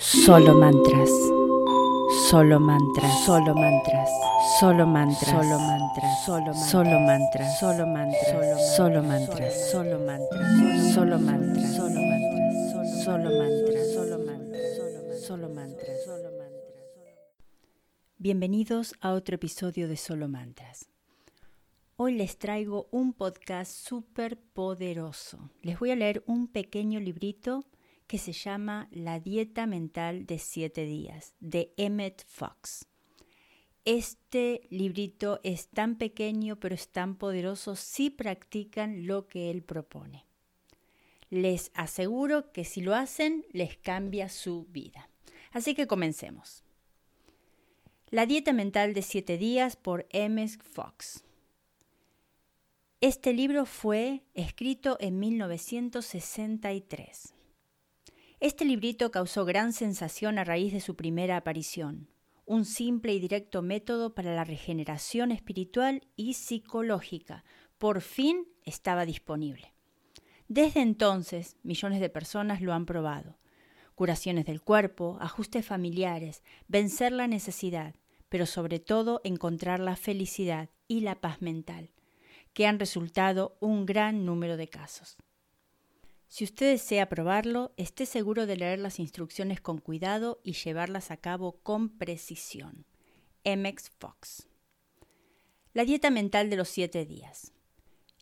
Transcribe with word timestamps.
Solo 0.00 0.54
mantras. 0.54 1.10
Solo 2.30 2.60
mantras. 2.60 3.24
Solo 3.26 3.52
mantras. 3.52 4.08
Solo 4.60 4.86
mantras. 4.86 5.26
Solo 5.26 5.58
mantras. 5.58 6.24
Solo 6.24 6.54
mantras. 6.54 7.58
Solo 7.58 7.86
mantras. 7.86 8.76
Solo 8.76 9.02
mantras. 9.02 9.66
Solo 9.66 9.98
mantras. 9.98 10.94
Solo 10.94 10.94
mantras. 10.94 10.94
Solo 10.94 11.18
mantras. 11.18 11.74
Solo 13.04 13.30
mantras. 13.30 13.92
Solo 13.92 14.18
mantras. 14.18 15.26
Solo 15.26 15.48
mantras. 15.48 16.04
Solo 16.04 16.30
mantras. 16.30 16.78
Bienvenidos 18.18 18.94
a 19.00 19.14
otro 19.14 19.34
episodio 19.34 19.88
de 19.88 19.96
Solo 19.96 20.28
Mantras. 20.28 20.88
Hoy 21.96 22.14
les 22.14 22.38
traigo 22.38 22.86
un 22.92 23.14
podcast 23.14 23.72
súper 23.72 24.38
poderoso. 24.38 25.50
Les 25.62 25.76
voy 25.80 25.90
a 25.90 25.96
leer 25.96 26.22
un 26.28 26.46
pequeño 26.46 27.00
librito 27.00 27.64
que 28.08 28.18
se 28.18 28.32
llama 28.32 28.88
La 28.90 29.20
Dieta 29.20 29.66
Mental 29.66 30.26
de 30.26 30.38
Siete 30.38 30.86
Días, 30.86 31.34
de 31.38 31.72
Emmett 31.76 32.26
Fox. 32.26 32.86
Este 33.84 34.62
librito 34.70 35.38
es 35.44 35.68
tan 35.68 35.96
pequeño 35.96 36.58
pero 36.58 36.74
es 36.74 36.88
tan 36.88 37.14
poderoso 37.16 37.76
si 37.76 38.10
practican 38.10 39.06
lo 39.06 39.28
que 39.28 39.50
él 39.50 39.62
propone. 39.62 40.24
Les 41.30 41.70
aseguro 41.74 42.50
que 42.50 42.64
si 42.64 42.80
lo 42.80 42.94
hacen 42.94 43.44
les 43.52 43.76
cambia 43.76 44.30
su 44.30 44.64
vida. 44.70 45.10
Así 45.52 45.74
que 45.74 45.86
comencemos. 45.86 46.64
La 48.08 48.24
dieta 48.24 48.54
mental 48.54 48.94
de 48.94 49.02
siete 49.02 49.36
días 49.36 49.76
por 49.76 50.06
Emmett 50.10 50.62
Fox. 50.62 51.24
Este 53.02 53.34
libro 53.34 53.66
fue 53.66 54.22
escrito 54.34 54.96
en 54.98 55.20
1963. 55.20 57.34
Este 58.40 58.64
librito 58.64 59.10
causó 59.10 59.44
gran 59.44 59.72
sensación 59.72 60.38
a 60.38 60.44
raíz 60.44 60.72
de 60.72 60.80
su 60.80 60.94
primera 60.94 61.36
aparición, 61.36 62.08
un 62.46 62.64
simple 62.64 63.12
y 63.12 63.18
directo 63.18 63.62
método 63.62 64.14
para 64.14 64.32
la 64.32 64.44
regeneración 64.44 65.32
espiritual 65.32 66.06
y 66.14 66.34
psicológica. 66.34 67.44
Por 67.78 68.00
fin 68.00 68.46
estaba 68.64 69.06
disponible. 69.06 69.74
Desde 70.46 70.82
entonces, 70.82 71.56
millones 71.64 72.00
de 72.00 72.10
personas 72.10 72.60
lo 72.60 72.72
han 72.74 72.86
probado. 72.86 73.38
Curaciones 73.96 74.46
del 74.46 74.62
cuerpo, 74.62 75.18
ajustes 75.20 75.66
familiares, 75.66 76.44
vencer 76.68 77.10
la 77.10 77.26
necesidad, 77.26 77.96
pero 78.28 78.46
sobre 78.46 78.78
todo 78.78 79.20
encontrar 79.24 79.80
la 79.80 79.96
felicidad 79.96 80.70
y 80.86 81.00
la 81.00 81.20
paz 81.20 81.42
mental, 81.42 81.90
que 82.52 82.68
han 82.68 82.78
resultado 82.78 83.56
un 83.58 83.84
gran 83.84 84.24
número 84.24 84.56
de 84.56 84.68
casos. 84.68 85.16
Si 86.28 86.44
usted 86.44 86.72
desea 86.72 87.08
probarlo, 87.08 87.72
esté 87.78 88.04
seguro 88.04 88.46
de 88.46 88.56
leer 88.56 88.78
las 88.78 89.00
instrucciones 89.00 89.62
con 89.62 89.78
cuidado 89.78 90.40
y 90.44 90.52
llevarlas 90.52 91.10
a 91.10 91.16
cabo 91.16 91.60
con 91.62 91.88
precisión. 91.88 92.84
MX 93.44 93.90
Fox. 93.98 94.48
La 95.72 95.84
dieta 95.84 96.10
mental 96.10 96.50
de 96.50 96.56
los 96.56 96.68
siete 96.68 97.06
días. 97.06 97.52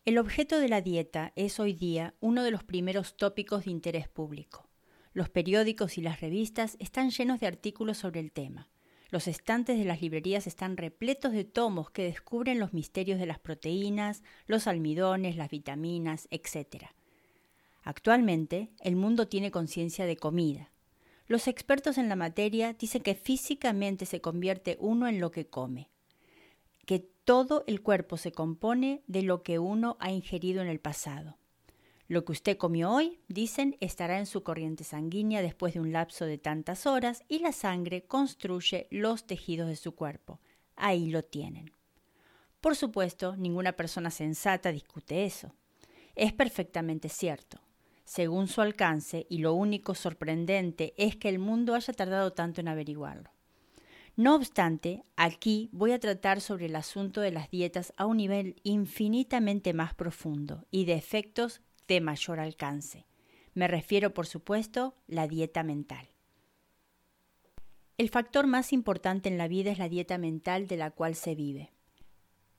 El 0.05 0.19
objeto 0.19 0.59
de 0.59 0.69
la 0.69 0.79
dieta 0.79 1.33
es 1.35 1.59
hoy 1.59 1.73
día 1.73 2.15
uno 2.21 2.43
de 2.43 2.51
los 2.51 2.63
primeros 2.63 3.17
tópicos 3.17 3.65
de 3.65 3.71
interés 3.71 4.07
público. 4.07 4.69
Los 5.11 5.29
periódicos 5.29 5.97
y 5.97 6.01
las 6.01 6.21
revistas 6.21 6.77
están 6.79 7.09
llenos 7.09 7.41
de 7.41 7.47
artículos 7.47 7.97
sobre 7.97 8.21
el 8.21 8.31
tema. 8.31 8.69
Los 9.09 9.27
estantes 9.27 9.77
de 9.77 9.83
las 9.83 10.01
librerías 10.01 10.47
están 10.47 10.77
repletos 10.77 11.33
de 11.33 11.43
tomos 11.43 11.89
que 11.89 12.03
descubren 12.03 12.59
los 12.59 12.73
misterios 12.73 13.19
de 13.19 13.25
las 13.25 13.39
proteínas, 13.39 14.23
los 14.45 14.67
almidones, 14.67 15.35
las 15.35 15.49
vitaminas, 15.49 16.29
etc. 16.31 16.85
Actualmente, 17.87 18.69
el 18.81 18.97
mundo 18.97 19.29
tiene 19.29 19.49
conciencia 19.49 20.05
de 20.05 20.17
comida. 20.17 20.69
Los 21.25 21.47
expertos 21.47 21.97
en 21.97 22.09
la 22.09 22.17
materia 22.17 22.73
dicen 22.73 23.01
que 23.01 23.15
físicamente 23.15 24.05
se 24.05 24.19
convierte 24.19 24.75
uno 24.81 25.07
en 25.07 25.21
lo 25.21 25.31
que 25.31 25.47
come, 25.47 25.89
que 26.85 26.99
todo 26.99 27.63
el 27.65 27.81
cuerpo 27.81 28.17
se 28.17 28.33
compone 28.33 29.03
de 29.07 29.21
lo 29.21 29.41
que 29.41 29.57
uno 29.57 29.95
ha 30.01 30.11
ingerido 30.11 30.61
en 30.61 30.67
el 30.67 30.81
pasado. 30.81 31.37
Lo 32.09 32.25
que 32.25 32.33
usted 32.33 32.57
comió 32.57 32.91
hoy, 32.91 33.21
dicen, 33.29 33.77
estará 33.79 34.19
en 34.19 34.25
su 34.25 34.43
corriente 34.43 34.83
sanguínea 34.83 35.41
después 35.41 35.73
de 35.73 35.79
un 35.79 35.93
lapso 35.93 36.25
de 36.25 36.37
tantas 36.37 36.85
horas 36.87 37.23
y 37.29 37.39
la 37.39 37.53
sangre 37.53 38.03
construye 38.03 38.89
los 38.91 39.25
tejidos 39.25 39.69
de 39.69 39.77
su 39.77 39.95
cuerpo. 39.95 40.41
Ahí 40.75 41.09
lo 41.09 41.23
tienen. 41.23 41.71
Por 42.59 42.75
supuesto, 42.75 43.37
ninguna 43.37 43.77
persona 43.77 44.11
sensata 44.11 44.73
discute 44.73 45.23
eso. 45.23 45.53
Es 46.15 46.33
perfectamente 46.33 47.07
cierto 47.07 47.61
según 48.07 48.47
su 48.47 48.61
alcance, 48.61 49.27
y 49.29 49.39
lo 49.39 49.53
único 49.53 49.93
sorprendente 49.93 50.93
es 50.95 51.17
que 51.17 51.27
el 51.27 51.39
mundo 51.39 51.75
haya 51.75 51.91
tardado 51.91 52.31
tanto 52.31 52.61
en 52.61 52.69
averiguarlo. 52.69 53.29
No 54.15 54.33
obstante, 54.33 55.03
aquí 55.17 55.67
voy 55.73 55.91
a 55.91 55.99
tratar 55.99 56.39
sobre 56.39 56.67
el 56.67 56.77
asunto 56.77 57.19
de 57.19 57.31
las 57.31 57.51
dietas 57.51 57.93
a 57.97 58.05
un 58.05 58.15
nivel 58.15 58.55
infinitamente 58.63 59.73
más 59.73 59.93
profundo 59.93 60.65
y 60.71 60.85
de 60.85 60.93
efectos 60.93 61.59
de 61.89 61.99
mayor 61.99 62.39
alcance. 62.39 63.05
Me 63.53 63.67
refiero, 63.67 64.13
por 64.13 64.25
supuesto, 64.25 64.95
la 65.07 65.27
dieta 65.27 65.63
mental. 65.63 66.07
El 67.97 68.09
factor 68.09 68.47
más 68.47 68.71
importante 68.71 69.27
en 69.27 69.37
la 69.37 69.49
vida 69.49 69.69
es 69.69 69.79
la 69.79 69.89
dieta 69.89 70.17
mental 70.17 70.67
de 70.67 70.77
la 70.77 70.91
cual 70.91 71.13
se 71.15 71.35
vive. 71.35 71.73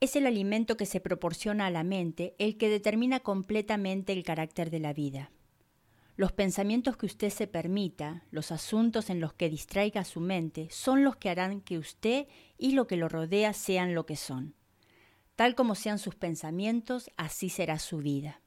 Es 0.00 0.14
el 0.14 0.26
alimento 0.26 0.76
que 0.76 0.84
se 0.84 1.00
proporciona 1.00 1.66
a 1.66 1.70
la 1.70 1.84
mente 1.84 2.36
el 2.38 2.58
que 2.58 2.68
determina 2.68 3.20
completamente 3.20 4.12
el 4.12 4.24
carácter 4.24 4.70
de 4.70 4.80
la 4.80 4.92
vida. 4.92 5.30
Los 6.18 6.32
pensamientos 6.32 6.96
que 6.96 7.06
usted 7.06 7.30
se 7.30 7.46
permita, 7.46 8.24
los 8.32 8.50
asuntos 8.50 9.08
en 9.08 9.20
los 9.20 9.34
que 9.34 9.48
distraiga 9.48 10.02
su 10.02 10.18
mente, 10.18 10.66
son 10.68 11.04
los 11.04 11.14
que 11.14 11.30
harán 11.30 11.60
que 11.60 11.78
usted 11.78 12.26
y 12.56 12.72
lo 12.72 12.88
que 12.88 12.96
lo 12.96 13.08
rodea 13.08 13.52
sean 13.52 13.94
lo 13.94 14.04
que 14.04 14.16
son. 14.16 14.56
Tal 15.36 15.54
como 15.54 15.76
sean 15.76 16.00
sus 16.00 16.16
pensamientos, 16.16 17.08
así 17.16 17.50
será 17.50 17.78
su 17.78 17.98
vida. 17.98 18.42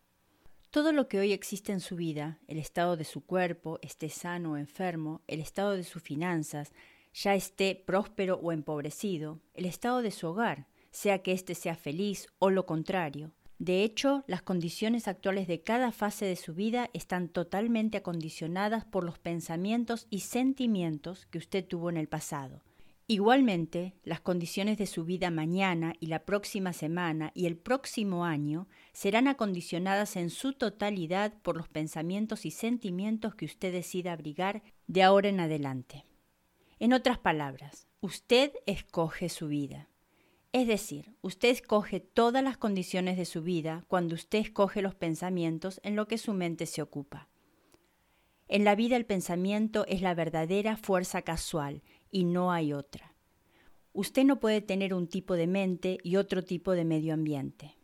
Todo 0.69 0.91
lo 0.91 1.07
que 1.07 1.19
hoy 1.19 1.31
existe 1.31 1.71
en 1.71 1.79
su 1.79 1.95
vida, 1.95 2.39
el 2.49 2.57
estado 2.57 2.97
de 2.97 3.05
su 3.05 3.25
cuerpo, 3.25 3.79
esté 3.81 4.09
sano 4.09 4.51
o 4.51 4.57
enfermo, 4.57 5.21
el 5.27 5.39
estado 5.39 5.71
de 5.71 5.85
sus 5.85 6.03
finanzas, 6.03 6.73
ya 7.13 7.35
esté 7.35 7.75
próspero 7.75 8.35
o 8.43 8.51
empobrecido, 8.51 9.39
el 9.53 9.63
estado 9.63 10.01
de 10.01 10.11
su 10.11 10.27
hogar, 10.27 10.67
sea 10.91 11.23
que 11.23 11.31
éste 11.31 11.55
sea 11.55 11.77
feliz 11.77 12.27
o 12.37 12.49
lo 12.49 12.65
contrario, 12.65 13.31
de 13.61 13.83
hecho, 13.83 14.23
las 14.25 14.41
condiciones 14.41 15.07
actuales 15.07 15.47
de 15.47 15.61
cada 15.61 15.91
fase 15.91 16.25
de 16.25 16.35
su 16.35 16.55
vida 16.55 16.89
están 16.93 17.29
totalmente 17.29 17.99
acondicionadas 17.99 18.85
por 18.85 19.03
los 19.03 19.19
pensamientos 19.19 20.07
y 20.09 20.21
sentimientos 20.21 21.27
que 21.27 21.37
usted 21.37 21.63
tuvo 21.63 21.91
en 21.91 21.97
el 21.97 22.07
pasado. 22.07 22.63
Igualmente, 23.05 23.93
las 24.03 24.19
condiciones 24.19 24.79
de 24.79 24.87
su 24.87 25.05
vida 25.05 25.29
mañana 25.29 25.93
y 25.99 26.07
la 26.07 26.25
próxima 26.25 26.73
semana 26.73 27.31
y 27.35 27.45
el 27.45 27.55
próximo 27.55 28.25
año 28.25 28.67
serán 28.93 29.27
acondicionadas 29.27 30.15
en 30.15 30.31
su 30.31 30.53
totalidad 30.53 31.31
por 31.43 31.55
los 31.55 31.69
pensamientos 31.69 32.47
y 32.47 32.49
sentimientos 32.49 33.35
que 33.35 33.45
usted 33.45 33.71
decida 33.71 34.13
abrigar 34.13 34.63
de 34.87 35.03
ahora 35.03 35.29
en 35.29 35.39
adelante. 35.39 36.07
En 36.79 36.93
otras 36.93 37.19
palabras, 37.19 37.85
usted 37.99 38.53
escoge 38.65 39.29
su 39.29 39.49
vida. 39.49 39.90
Es 40.53 40.67
decir, 40.67 41.15
usted 41.21 41.49
escoge 41.49 42.01
todas 42.01 42.43
las 42.43 42.57
condiciones 42.57 43.15
de 43.15 43.25
su 43.25 43.41
vida 43.41 43.85
cuando 43.87 44.15
usted 44.15 44.39
escoge 44.39 44.81
los 44.81 44.95
pensamientos 44.95 45.79
en 45.83 45.95
lo 45.95 46.07
que 46.07 46.17
su 46.17 46.33
mente 46.33 46.65
se 46.65 46.81
ocupa. 46.81 47.29
En 48.49 48.65
la 48.65 48.75
vida 48.75 48.97
el 48.97 49.05
pensamiento 49.05 49.85
es 49.87 50.01
la 50.01 50.13
verdadera 50.13 50.75
fuerza 50.75 51.21
casual 51.21 51.83
y 52.11 52.25
no 52.25 52.51
hay 52.51 52.73
otra. 52.73 53.15
Usted 53.93 54.25
no 54.25 54.41
puede 54.41 54.59
tener 54.59 54.93
un 54.93 55.07
tipo 55.07 55.35
de 55.35 55.47
mente 55.47 55.99
y 56.03 56.17
otro 56.17 56.43
tipo 56.43 56.73
de 56.73 56.83
medio 56.83 57.13
ambiente. 57.13 57.77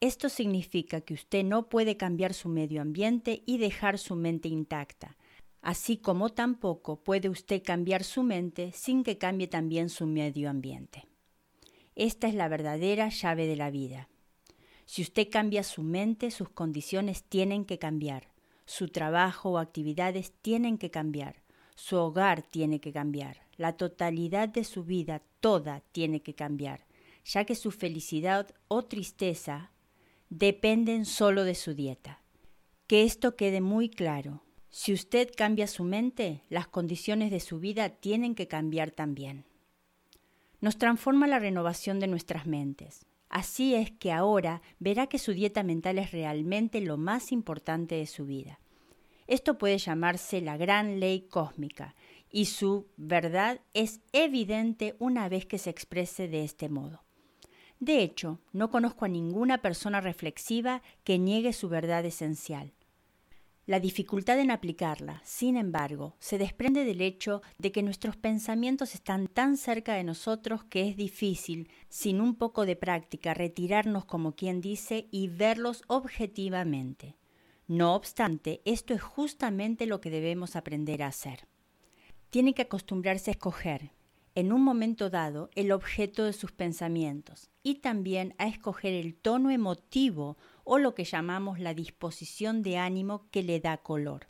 Esto 0.00 0.30
significa 0.30 1.02
que 1.02 1.12
usted 1.12 1.44
no 1.44 1.68
puede 1.68 1.98
cambiar 1.98 2.32
su 2.32 2.48
medio 2.48 2.80
ambiente 2.80 3.42
y 3.44 3.58
dejar 3.58 3.98
su 3.98 4.16
mente 4.16 4.48
intacta, 4.48 5.18
así 5.60 5.98
como 5.98 6.30
tampoco 6.30 7.02
puede 7.02 7.28
usted 7.28 7.62
cambiar 7.62 8.04
su 8.04 8.22
mente 8.22 8.72
sin 8.72 9.04
que 9.04 9.18
cambie 9.18 9.48
también 9.48 9.90
su 9.90 10.06
medio 10.06 10.48
ambiente. 10.48 11.04
Esta 11.96 12.28
es 12.28 12.34
la 12.34 12.48
verdadera 12.48 13.08
llave 13.08 13.46
de 13.46 13.56
la 13.56 13.70
vida. 13.70 14.10
Si 14.84 15.00
usted 15.00 15.28
cambia 15.30 15.62
su 15.62 15.82
mente, 15.82 16.30
sus 16.30 16.50
condiciones 16.50 17.24
tienen 17.24 17.64
que 17.64 17.78
cambiar. 17.78 18.28
Su 18.66 18.88
trabajo 18.88 19.52
o 19.52 19.58
actividades 19.58 20.32
tienen 20.42 20.76
que 20.76 20.90
cambiar. 20.90 21.42
Su 21.74 21.96
hogar 21.96 22.42
tiene 22.42 22.80
que 22.80 22.92
cambiar. 22.92 23.38
La 23.56 23.78
totalidad 23.78 24.50
de 24.50 24.64
su 24.64 24.84
vida, 24.84 25.22
toda, 25.40 25.80
tiene 25.92 26.20
que 26.20 26.34
cambiar, 26.34 26.86
ya 27.24 27.44
que 27.44 27.54
su 27.54 27.70
felicidad 27.70 28.54
o 28.68 28.84
tristeza 28.84 29.72
dependen 30.28 31.06
solo 31.06 31.44
de 31.44 31.54
su 31.54 31.72
dieta. 31.72 32.20
Que 32.86 33.04
esto 33.04 33.36
quede 33.36 33.62
muy 33.62 33.88
claro. 33.88 34.42
Si 34.68 34.92
usted 34.92 35.30
cambia 35.34 35.66
su 35.66 35.82
mente, 35.82 36.42
las 36.50 36.68
condiciones 36.68 37.30
de 37.30 37.40
su 37.40 37.58
vida 37.58 37.88
tienen 37.88 38.34
que 38.34 38.48
cambiar 38.48 38.90
también 38.90 39.46
nos 40.66 40.78
transforma 40.78 41.28
la 41.28 41.38
renovación 41.38 42.00
de 42.00 42.08
nuestras 42.08 42.44
mentes. 42.44 43.06
Así 43.28 43.76
es 43.76 43.92
que 43.92 44.10
ahora 44.10 44.62
verá 44.80 45.06
que 45.06 45.20
su 45.20 45.32
dieta 45.32 45.62
mental 45.62 45.96
es 45.96 46.10
realmente 46.10 46.80
lo 46.80 46.96
más 46.96 47.30
importante 47.30 47.94
de 47.94 48.06
su 48.06 48.26
vida. 48.26 48.58
Esto 49.28 49.58
puede 49.58 49.78
llamarse 49.78 50.40
la 50.40 50.56
gran 50.56 50.98
ley 50.98 51.28
cósmica, 51.30 51.94
y 52.32 52.46
su 52.46 52.88
verdad 52.96 53.60
es 53.74 54.00
evidente 54.12 54.96
una 54.98 55.28
vez 55.28 55.46
que 55.46 55.58
se 55.58 55.70
exprese 55.70 56.26
de 56.26 56.42
este 56.42 56.68
modo. 56.68 57.04
De 57.78 58.02
hecho, 58.02 58.40
no 58.52 58.68
conozco 58.68 59.04
a 59.04 59.08
ninguna 59.08 59.58
persona 59.58 60.00
reflexiva 60.00 60.82
que 61.04 61.20
niegue 61.20 61.52
su 61.52 61.68
verdad 61.68 62.04
esencial. 62.04 62.72
La 63.66 63.80
dificultad 63.80 64.38
en 64.38 64.52
aplicarla, 64.52 65.20
sin 65.24 65.56
embargo, 65.56 66.14
se 66.20 66.38
desprende 66.38 66.84
del 66.84 67.00
hecho 67.00 67.42
de 67.58 67.72
que 67.72 67.82
nuestros 67.82 68.16
pensamientos 68.16 68.94
están 68.94 69.26
tan 69.26 69.56
cerca 69.56 69.94
de 69.94 70.04
nosotros 70.04 70.62
que 70.62 70.88
es 70.88 70.96
difícil, 70.96 71.68
sin 71.88 72.20
un 72.20 72.36
poco 72.36 72.64
de 72.64 72.76
práctica, 72.76 73.34
retirarnos 73.34 74.04
como 74.04 74.36
quien 74.36 74.60
dice 74.60 75.08
y 75.10 75.26
verlos 75.26 75.82
objetivamente. 75.88 77.16
No 77.66 77.96
obstante, 77.96 78.62
esto 78.64 78.94
es 78.94 79.02
justamente 79.02 79.86
lo 79.86 80.00
que 80.00 80.10
debemos 80.10 80.54
aprender 80.54 81.02
a 81.02 81.08
hacer. 81.08 81.48
Tiene 82.30 82.54
que 82.54 82.62
acostumbrarse 82.62 83.30
a 83.30 83.32
escoger, 83.32 83.90
en 84.36 84.52
un 84.52 84.62
momento 84.62 85.08
dado, 85.08 85.48
el 85.54 85.72
objeto 85.72 86.24
de 86.24 86.34
sus 86.34 86.52
pensamientos 86.52 87.48
y 87.62 87.76
también 87.76 88.34
a 88.36 88.46
escoger 88.46 88.92
el 88.92 89.14
tono 89.14 89.50
emotivo 89.50 90.36
o 90.62 90.78
lo 90.78 90.94
que 90.94 91.04
llamamos 91.04 91.58
la 91.58 91.72
disposición 91.72 92.62
de 92.62 92.76
ánimo 92.76 93.28
que 93.30 93.42
le 93.42 93.60
da 93.60 93.78
color. 93.78 94.28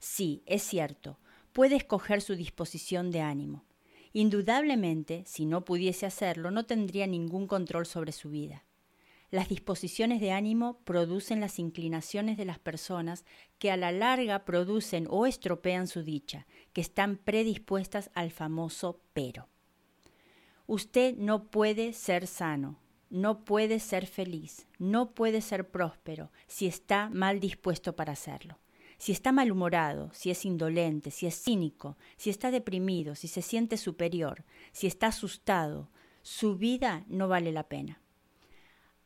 Sí, 0.00 0.42
es 0.46 0.64
cierto, 0.64 1.20
puede 1.52 1.76
escoger 1.76 2.22
su 2.22 2.34
disposición 2.34 3.12
de 3.12 3.20
ánimo. 3.20 3.64
Indudablemente, 4.12 5.22
si 5.26 5.46
no 5.46 5.64
pudiese 5.64 6.06
hacerlo, 6.06 6.50
no 6.50 6.66
tendría 6.66 7.06
ningún 7.06 7.46
control 7.46 7.86
sobre 7.86 8.10
su 8.10 8.30
vida. 8.30 8.64
Las 9.30 9.48
disposiciones 9.48 10.20
de 10.20 10.32
ánimo 10.32 10.80
producen 10.82 11.40
las 11.40 11.60
inclinaciones 11.60 12.36
de 12.36 12.44
las 12.44 12.58
personas 12.58 13.24
que 13.60 13.70
a 13.70 13.76
la 13.76 13.92
larga 13.92 14.44
producen 14.44 15.06
o 15.08 15.24
estropean 15.24 15.86
su 15.86 16.02
dicha, 16.02 16.48
que 16.72 16.80
están 16.80 17.16
predispuestas 17.16 18.10
al 18.14 18.32
famoso 18.32 19.00
pero. 19.12 19.48
Usted 20.66 21.16
no 21.16 21.44
puede 21.44 21.92
ser 21.92 22.26
sano, 22.26 22.80
no 23.08 23.44
puede 23.44 23.78
ser 23.78 24.06
feliz, 24.06 24.66
no 24.78 25.12
puede 25.12 25.42
ser 25.42 25.70
próspero 25.70 26.32
si 26.48 26.66
está 26.66 27.08
mal 27.08 27.38
dispuesto 27.38 27.94
para 27.94 28.12
hacerlo. 28.12 28.58
Si 28.98 29.12
está 29.12 29.30
malhumorado, 29.30 30.10
si 30.12 30.30
es 30.30 30.44
indolente, 30.44 31.12
si 31.12 31.26
es 31.26 31.40
cínico, 31.40 31.96
si 32.16 32.30
está 32.30 32.50
deprimido, 32.50 33.14
si 33.14 33.28
se 33.28 33.42
siente 33.42 33.76
superior, 33.76 34.44
si 34.72 34.88
está 34.88 35.06
asustado, 35.06 35.88
su 36.22 36.56
vida 36.56 37.04
no 37.08 37.28
vale 37.28 37.52
la 37.52 37.68
pena 37.68 38.00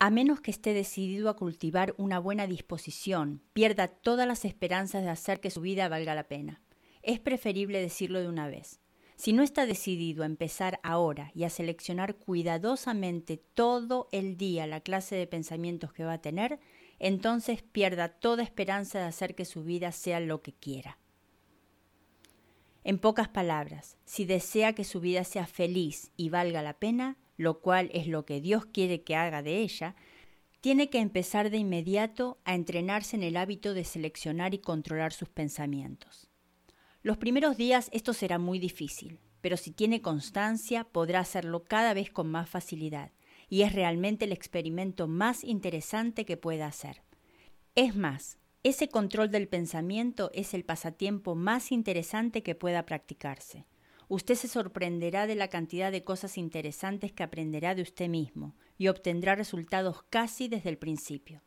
a 0.04 0.10
menos 0.10 0.42
que 0.42 0.50
esté 0.50 0.74
decidido 0.74 1.30
a 1.30 1.36
cultivar 1.36 1.94
una 1.96 2.18
buena 2.18 2.46
disposición, 2.46 3.40
pierda 3.54 3.88
todas 3.88 4.28
las 4.28 4.44
esperanzas 4.44 5.02
de 5.02 5.08
hacer 5.08 5.40
que 5.40 5.48
su 5.48 5.62
vida 5.62 5.88
valga 5.88 6.14
la 6.14 6.28
pena. 6.28 6.60
Es 7.00 7.20
preferible 7.20 7.80
decirlo 7.80 8.20
de 8.20 8.28
una 8.28 8.46
vez. 8.46 8.80
Si 9.16 9.32
no 9.32 9.42
está 9.42 9.64
decidido 9.64 10.22
a 10.22 10.26
empezar 10.26 10.78
ahora 10.82 11.30
y 11.34 11.44
a 11.44 11.48
seleccionar 11.48 12.16
cuidadosamente 12.16 13.38
todo 13.54 14.10
el 14.12 14.36
día 14.36 14.66
la 14.66 14.80
clase 14.80 15.16
de 15.16 15.26
pensamientos 15.26 15.94
que 15.94 16.04
va 16.04 16.12
a 16.12 16.20
tener, 16.20 16.60
entonces 16.98 17.62
pierda 17.62 18.10
toda 18.10 18.42
esperanza 18.42 18.98
de 18.98 19.06
hacer 19.06 19.34
que 19.34 19.46
su 19.46 19.64
vida 19.64 19.90
sea 19.90 20.20
lo 20.20 20.42
que 20.42 20.52
quiera. 20.52 20.98
En 22.82 22.98
pocas 22.98 23.28
palabras, 23.28 23.96
si 24.04 24.26
desea 24.26 24.74
que 24.74 24.84
su 24.84 25.00
vida 25.00 25.24
sea 25.24 25.46
feliz 25.46 26.10
y 26.18 26.28
valga 26.28 26.60
la 26.60 26.74
pena, 26.74 27.16
lo 27.36 27.60
cual 27.60 27.90
es 27.92 28.06
lo 28.06 28.24
que 28.24 28.40
Dios 28.40 28.66
quiere 28.66 29.02
que 29.02 29.16
haga 29.16 29.42
de 29.42 29.58
ella, 29.58 29.96
tiene 30.60 30.88
que 30.88 30.98
empezar 30.98 31.50
de 31.50 31.58
inmediato 31.58 32.38
a 32.44 32.54
entrenarse 32.54 33.16
en 33.16 33.22
el 33.22 33.36
hábito 33.36 33.74
de 33.74 33.84
seleccionar 33.84 34.54
y 34.54 34.58
controlar 34.58 35.12
sus 35.12 35.28
pensamientos. 35.28 36.30
Los 37.02 37.18
primeros 37.18 37.58
días 37.58 37.90
esto 37.92 38.14
será 38.14 38.38
muy 38.38 38.58
difícil, 38.58 39.20
pero 39.42 39.58
si 39.58 39.72
tiene 39.72 40.00
constancia 40.00 40.84
podrá 40.84 41.20
hacerlo 41.20 41.64
cada 41.64 41.92
vez 41.92 42.10
con 42.10 42.30
más 42.30 42.48
facilidad, 42.48 43.12
y 43.50 43.60
es 43.60 43.74
realmente 43.74 44.24
el 44.24 44.32
experimento 44.32 45.06
más 45.06 45.44
interesante 45.44 46.24
que 46.24 46.38
pueda 46.38 46.66
hacer. 46.66 47.02
Es 47.74 47.94
más, 47.94 48.38
ese 48.62 48.88
control 48.88 49.30
del 49.30 49.48
pensamiento 49.48 50.30
es 50.32 50.54
el 50.54 50.64
pasatiempo 50.64 51.34
más 51.34 51.72
interesante 51.72 52.42
que 52.42 52.54
pueda 52.54 52.86
practicarse. 52.86 53.66
Usted 54.08 54.34
se 54.34 54.48
sorprenderá 54.48 55.26
de 55.26 55.34
la 55.34 55.48
cantidad 55.48 55.90
de 55.90 56.04
cosas 56.04 56.36
interesantes 56.36 57.12
que 57.12 57.22
aprenderá 57.22 57.74
de 57.74 57.82
usted 57.82 58.08
mismo 58.08 58.54
y 58.76 58.88
obtendrá 58.88 59.34
resultados 59.34 60.02
casi 60.10 60.48
desde 60.48 60.68
el 60.68 60.78
principio. 60.78 61.42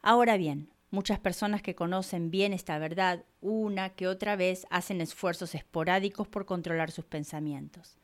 Ahora 0.00 0.36
bien, 0.36 0.70
muchas 0.90 1.20
personas 1.20 1.62
que 1.62 1.74
conocen 1.74 2.30
bien 2.30 2.52
esta 2.52 2.78
verdad 2.78 3.24
una 3.40 3.90
que 3.90 4.08
otra 4.08 4.34
vez 4.34 4.66
hacen 4.70 5.00
esfuerzos 5.00 5.54
esporádicos 5.54 6.26
por 6.26 6.46
controlar 6.46 6.90
sus 6.90 7.04
pensamientos. 7.04 7.96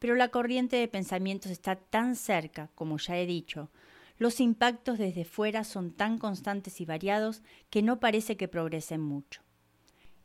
Pero 0.00 0.16
la 0.16 0.28
corriente 0.28 0.76
de 0.76 0.88
pensamientos 0.88 1.52
está 1.52 1.76
tan 1.76 2.16
cerca, 2.16 2.70
como 2.74 2.98
ya 2.98 3.16
he 3.16 3.26
dicho, 3.26 3.70
los 4.18 4.40
impactos 4.40 4.98
desde 4.98 5.24
fuera 5.24 5.64
son 5.64 5.92
tan 5.92 6.18
constantes 6.18 6.80
y 6.80 6.84
variados 6.84 7.42
que 7.70 7.82
no 7.82 8.00
parece 8.00 8.36
que 8.36 8.48
progresen 8.48 9.00
mucho. 9.00 9.43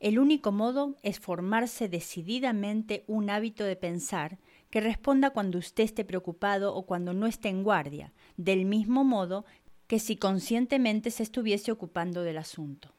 El 0.00 0.18
único 0.18 0.50
modo 0.50 0.96
es 1.02 1.20
formarse 1.20 1.88
decididamente 1.90 3.04
un 3.06 3.28
hábito 3.28 3.64
de 3.64 3.76
pensar 3.76 4.38
que 4.70 4.80
responda 4.80 5.30
cuando 5.30 5.58
usted 5.58 5.84
esté 5.84 6.06
preocupado 6.06 6.74
o 6.74 6.86
cuando 6.86 7.12
no 7.12 7.26
esté 7.26 7.50
en 7.50 7.62
guardia, 7.62 8.14
del 8.38 8.64
mismo 8.64 9.04
modo 9.04 9.44
que 9.86 9.98
si 9.98 10.16
conscientemente 10.16 11.10
se 11.10 11.22
estuviese 11.22 11.70
ocupando 11.70 12.22
del 12.22 12.38
asunto. 12.38 12.94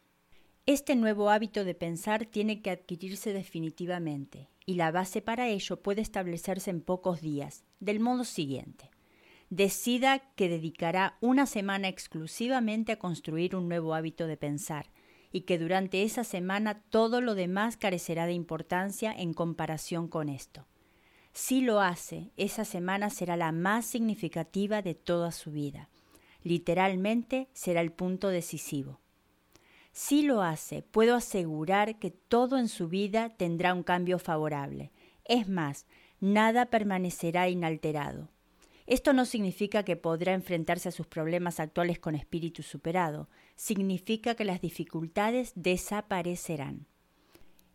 Este 0.68 0.96
nuevo 0.96 1.32
hábito 1.32 1.64
de 1.64 1.74
pensar 1.74 2.28
tiene 2.28 2.62
que 2.62 2.70
adquirirse 2.70 3.34
definitivamente, 3.34 4.50
y 4.68 4.76
la 4.76 4.92
base 4.92 5.24
para 5.24 5.48
ello 5.48 5.82
puede 5.82 6.02
establecerse 6.02 6.70
en 6.70 6.82
pocos 6.82 7.20
días, 7.20 7.64
del 7.80 8.00
modo 8.00 8.26
siguiente. 8.26 8.92
Decida 9.50 10.20
que 10.36 10.50
dedicará 10.50 11.18
una 11.20 11.48
semana 11.48 11.88
exclusivamente 11.88 12.92
a 12.92 13.00
construir 13.00 13.56
un 13.56 13.68
nuevo 13.68 13.96
hábito 13.96 14.28
de 14.28 14.38
pensar, 14.38 14.92
y 15.32 15.42
que 15.42 15.58
durante 15.58 16.04
esa 16.04 16.24
semana 16.24 16.82
todo 16.90 17.22
lo 17.22 17.36
demás 17.36 17.78
carecerá 17.78 18.26
de 18.26 18.34
importancia 18.34 19.14
en 19.14 19.34
comparación 19.34 20.08
con 20.08 20.30
esto. 20.30 20.66
Si 21.34 21.62
lo 21.62 21.80
hace, 21.80 22.32
esa 22.36 22.66
semana 22.66 23.10
será 23.10 23.38
la 23.38 23.52
más 23.52 23.86
significativa 23.86 24.82
de 24.82 24.96
toda 24.96 25.32
su 25.32 25.52
vida. 25.52 25.90
Literalmente 26.44 27.48
será 27.54 27.82
el 27.82 27.92
punto 27.92 28.28
decisivo. 28.28 29.00
Si 29.94 30.24
lo 30.24 30.42
hace, 30.42 30.82
puedo 30.82 31.16
asegurar 31.16 32.00
que 32.00 32.12
todo 32.12 32.58
en 32.58 32.68
su 32.68 32.88
vida 32.88 33.30
tendrá 33.30 33.74
un 33.74 33.84
cambio 33.84 34.20
favorable. 34.20 34.92
Es 35.26 35.48
más, 35.48 35.86
nada 36.20 36.66
permanecerá 36.68 37.50
inalterado. 37.50 38.30
Esto 38.92 39.14
no 39.14 39.24
significa 39.24 39.84
que 39.84 39.96
podrá 39.96 40.34
enfrentarse 40.34 40.90
a 40.90 40.92
sus 40.92 41.08
problemas 41.08 41.62
actuales 41.62 41.98
con 41.98 42.14
espíritu 42.14 42.62
superado, 42.62 43.30
significa 43.56 44.36
que 44.36 44.44
las 44.44 44.60
dificultades 44.60 45.54
desaparecerán. 45.56 46.88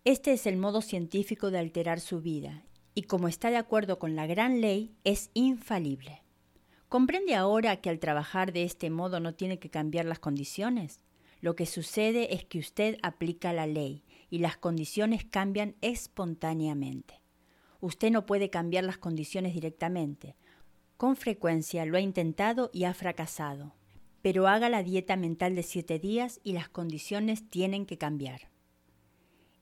Este 0.04 0.34
es 0.34 0.46
el 0.46 0.58
modo 0.58 0.82
científico 0.82 1.50
de 1.50 1.58
alterar 1.58 2.00
su 2.00 2.20
vida, 2.20 2.66
y 2.94 3.04
como 3.04 3.28
está 3.28 3.48
de 3.48 3.56
acuerdo 3.56 3.98
con 3.98 4.14
la 4.14 4.26
gran 4.26 4.60
ley, 4.60 4.94
es 5.04 5.30
infalible. 5.32 6.22
¿Comprende 6.90 7.34
ahora 7.34 7.80
que 7.80 7.88
al 7.88 7.98
trabajar 7.98 8.52
de 8.52 8.64
este 8.64 8.90
modo 8.90 9.18
no 9.18 9.32
tiene 9.32 9.58
que 9.58 9.70
cambiar 9.70 10.04
las 10.04 10.18
condiciones? 10.18 11.00
Lo 11.40 11.56
que 11.56 11.64
sucede 11.64 12.34
es 12.34 12.44
que 12.44 12.58
usted 12.58 12.98
aplica 13.02 13.54
la 13.54 13.66
ley 13.66 14.04
y 14.28 14.40
las 14.40 14.58
condiciones 14.58 15.24
cambian 15.24 15.76
espontáneamente. 15.80 17.22
Usted 17.80 18.10
no 18.10 18.26
puede 18.26 18.50
cambiar 18.50 18.84
las 18.84 18.98
condiciones 18.98 19.54
directamente, 19.54 20.36
con 20.96 21.16
frecuencia 21.16 21.84
lo 21.84 21.96
ha 21.96 22.00
intentado 22.00 22.70
y 22.72 22.84
ha 22.84 22.94
fracasado, 22.94 23.74
pero 24.22 24.48
haga 24.48 24.68
la 24.68 24.82
dieta 24.82 25.16
mental 25.16 25.54
de 25.54 25.62
siete 25.62 25.98
días 25.98 26.40
y 26.42 26.52
las 26.52 26.68
condiciones 26.68 27.48
tienen 27.48 27.86
que 27.86 27.98
cambiar. 27.98 28.50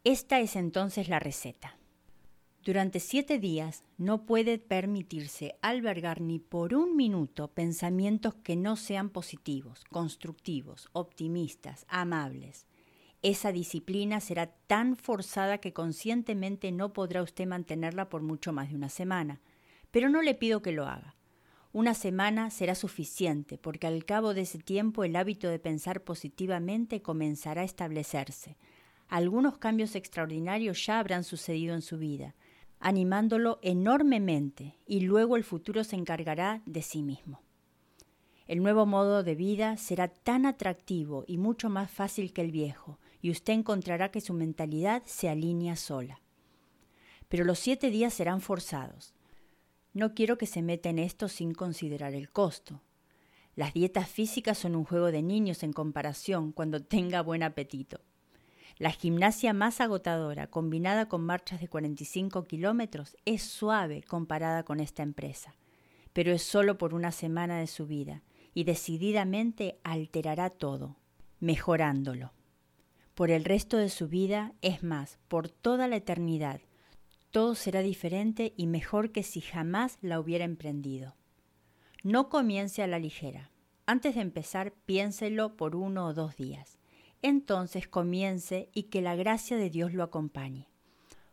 Esta 0.05 0.41
es 0.41 0.55
entonces 0.57 1.09
la 1.09 1.19
receta. 1.19 1.79
Durante 2.65 2.99
siete 2.99 3.39
días 3.39 3.85
no 3.99 4.25
puede 4.25 4.59
permitirse 4.59 5.57
albergar 5.61 6.23
ni 6.23 6.39
por 6.39 6.75
un 6.75 6.97
minuto 6.97 7.49
pensamientos 7.49 8.35
que 8.37 8.57
no 8.57 8.77
sean 8.77 9.11
positivos, 9.11 9.85
constructivos, 9.91 10.89
optimistas, 10.93 11.85
amables. 11.89 12.67
Esa 13.21 13.53
disciplina 13.53 14.21
será 14.21 14.47
tan 14.67 14.97
forzada 14.97 15.59
que 15.59 15.75
conscientemente 15.75 16.73
no 16.73 16.93
podrá 16.95 17.23
usted 17.23 17.47
mantenerla 17.47 18.09
por 18.09 18.23
mucho 18.23 18.53
más 18.53 18.71
de 18.71 18.77
una 18.77 18.89
semana, 18.89 19.43
pero 19.91 20.09
no 20.09 20.23
le 20.23 20.35
pido 20.35 20.63
que 20.63 20.73
lo 20.73 20.87
haga. 20.87 21.17
Una 21.75 21.95
semana 21.95 22.51
será 22.51 22.77
suficiente 22.77 23.59
porque 23.59 23.89
al 23.89 24.05
cabo 24.05 24.33
de 24.33 24.43
ese 24.43 24.61
tiempo 24.61 25.03
el 25.03 25.17
hábito 25.17 25.49
de 25.49 25.59
pensar 25.59 26.05
positivamente 26.05 27.03
comenzará 27.03 27.63
a 27.63 27.65
establecerse. 27.65 28.57
Algunos 29.09 29.59
cambios 29.59 29.97
extraordinarios 29.97 30.87
ya 30.87 31.01
habrán 31.01 31.25
sucedido 31.25 31.75
en 31.75 31.83
su 31.83 31.99
vida, 31.99 32.37
animándolo 32.79 33.59
enormemente 33.61 34.77
y 34.87 35.01
luego 35.01 35.35
el 35.35 35.43
futuro 35.43 35.83
se 35.83 35.97
encargará 35.97 36.63
de 36.65 36.81
sí 36.81 37.03
mismo. 37.03 37.43
El 38.47 38.63
nuevo 38.63 38.87
modo 38.87 39.25
de 39.25 39.35
vida 39.35 39.77
será 39.77 40.07
tan 40.07 40.47
atractivo 40.47 41.25
y 41.27 41.39
mucho 41.39 41.71
más 41.71 41.91
fácil 41.91 42.33
que 42.33 42.43
el 42.43 42.53
viejo, 42.53 43.01
y 43.21 43.33
usted 43.33 43.53
encontrará 43.53 44.13
que 44.13 44.21
su 44.21 44.33
mentalidad 44.33 45.03
se 45.07 45.29
alinea 45.29 45.75
sola. 45.75 46.21
pero 47.29 47.43
los 47.45 47.59
siete 47.59 47.91
días 47.91 48.15
serán 48.15 48.41
forzados. 48.41 49.13
No 49.95 50.13
quiero 50.13 50.37
que 50.37 50.47
se 50.47 50.61
meta 50.61 50.89
en 50.89 50.99
esto 50.99 51.29
sin 51.29 51.55
considerar 51.55 52.15
el 52.15 52.29
costo. 52.29 52.83
Las 53.55 53.73
dietas 53.73 54.09
físicas 54.09 54.59
son 54.59 54.75
un 54.75 54.85
juego 54.85 55.13
de 55.13 55.23
niños 55.23 55.63
en 55.63 55.73
comparación 55.73 56.51
cuando 56.51 56.83
tenga 56.85 57.23
buen 57.23 57.45
apetito. 57.45 58.01
La 58.77 58.91
gimnasia 58.91 59.53
más 59.53 59.81
agotadora, 59.81 60.49
combinada 60.49 61.07
con 61.09 61.25
marchas 61.25 61.61
de 61.61 61.69
45 61.69 62.43
kilómetros, 62.43 63.17
es 63.25 63.45
suave 63.45 64.03
comparada 64.03 64.65
con 64.65 64.81
esta 64.81 65.05
empresa, 65.05 65.55
pero 66.13 66.33
es 66.33 66.43
solo 66.43 66.77
por 66.77 66.93
una 66.93 67.13
semana 67.13 67.61
de 67.61 67.69
su 67.69 67.87
vida 67.87 68.25
y 68.53 68.65
decididamente 68.65 69.79
alterará 69.85 70.51
todo, 70.51 70.97
mejorándolo. 71.39 72.33
Por 73.15 73.31
el 73.31 73.45
resto 73.45 73.77
de 73.77 73.91
su 73.91 74.09
vida, 74.09 74.55
es 74.61 74.83
más, 74.83 75.21
por 75.29 75.49
toda 75.49 75.87
la 75.87 75.95
eternidad, 75.95 76.61
todo 77.35 77.57
será 77.57 77.81
diferente 77.81 78.55
y 78.57 78.69
mejor 78.69 79.11
que 79.11 79.25
si 79.25 79.41
jamás 79.41 79.99
la 80.01 80.21
hubiera 80.21 80.45
emprendido. 80.45 81.17
No 82.05 82.29
comience 82.29 82.81
a 82.81 82.87
la 82.87 83.01
ligera. 83.01 83.51
Antes 83.87 84.15
de 84.15 84.21
empezar, 84.21 84.73
piénselo 84.87 85.57
por 85.57 85.75
uno 85.75 86.07
o 86.07 86.15
dos 86.15 86.37
días. 86.37 86.79
Entonces 87.23 87.89
comience 87.89 88.71
y 88.73 88.85
que 88.85 89.03
la 89.03 89.17
gracia 89.17 89.57
de 89.57 89.69
Dios 89.69 89.95
lo 89.95 90.05
acompañe. 90.05 90.69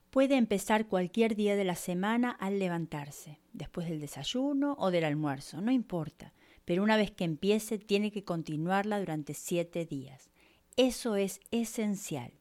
Puede 0.10 0.38
empezar 0.38 0.88
cualquier 0.88 1.36
día 1.36 1.55
de 1.55 1.65
la 1.65 1.75
semana 1.75 2.31
al 2.31 2.58
levantarse, 2.58 3.38
después 3.53 3.88
del 3.88 4.01
desayuno 4.01 4.75
o 4.79 4.89
del 4.89 5.03
almuerzo, 5.03 5.62
no 5.62 5.72
importa, 5.72 6.34
pero 6.65 6.81
una 6.81 6.98
vez 6.98 7.12
que 7.12 7.25
empiece 7.25 7.77
tiene 7.77 8.12
que 8.12 8.24
continuarla 8.24 9.00
durante 9.00 9.36
siete 9.36 9.86
días. 9.86 10.31
Eso 10.77 11.15
es 11.15 11.39
esencial. 11.51 12.40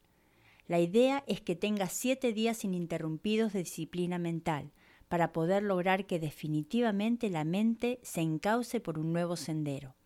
La 0.70 0.78
idea 0.78 1.24
es 1.26 1.40
que 1.40 1.56
tenga 1.56 1.88
siete 1.88 2.32
días 2.32 2.62
ininterrumpidos 2.64 3.52
de 3.52 3.64
disciplina 3.64 4.20
mental 4.20 4.70
para 5.08 5.32
poder 5.32 5.64
lograr 5.64 6.06
que 6.06 6.20
definitivamente 6.20 7.28
la 7.28 7.42
mente 7.42 7.98
se 8.04 8.20
encauce 8.20 8.78
por 8.78 8.96
un 8.96 9.12
nuevo 9.12 9.34
sendero. 9.34 9.96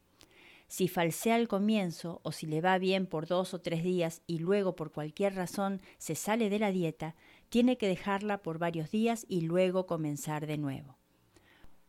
Si 0.66 0.88
falsea 0.88 1.34
al 1.34 1.48
comienzo 1.48 2.20
o 2.22 2.32
si 2.32 2.46
le 2.46 2.62
va 2.62 2.78
bien 2.78 3.04
por 3.04 3.26
dos 3.26 3.52
o 3.52 3.60
tres 3.60 3.84
días 3.84 4.22
y 4.26 4.38
luego 4.38 4.74
por 4.74 4.90
cualquier 4.90 5.34
razón 5.34 5.82
se 5.98 6.14
sale 6.14 6.48
de 6.48 6.58
la 6.58 6.72
dieta, 6.72 7.14
tiene 7.50 7.76
que 7.76 7.86
dejarla 7.86 8.38
por 8.38 8.58
varios 8.58 8.90
días 8.90 9.26
y 9.28 9.42
luego 9.42 9.86
comenzar 9.86 10.46
de 10.46 10.56
nuevo. 10.56 10.96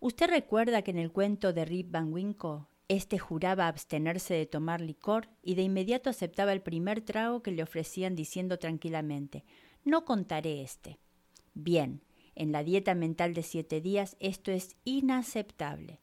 ¿Usted 0.01 0.27
recuerda 0.27 0.81
que 0.81 0.91
en 0.91 0.97
el 0.97 1.13
cuento 1.13 1.53
de 1.53 1.63
Rip 1.63 1.91
Van 1.91 2.11
Winkle 2.11 2.65
este 2.87 3.17
juraba 3.19 3.67
abstenerse 3.67 4.33
de 4.33 4.45
tomar 4.45 4.81
licor 4.81 5.29
y 5.41 5.55
de 5.55 5.63
inmediato 5.63 6.09
aceptaba 6.09 6.53
el 6.53 6.61
primer 6.61 7.01
trago 7.01 7.41
que 7.41 7.51
le 7.51 7.63
ofrecían 7.63 8.15
diciendo 8.15 8.59
tranquilamente 8.59 9.43
No 9.83 10.05
contaré 10.05 10.61
este. 10.61 10.99
Bien, 11.53 12.01
en 12.35 12.51
la 12.51 12.63
dieta 12.63 12.95
mental 12.95 13.33
de 13.33 13.43
siete 13.43 13.81
días 13.81 14.15
esto 14.19 14.51
es 14.51 14.75
inaceptable. 14.83 15.99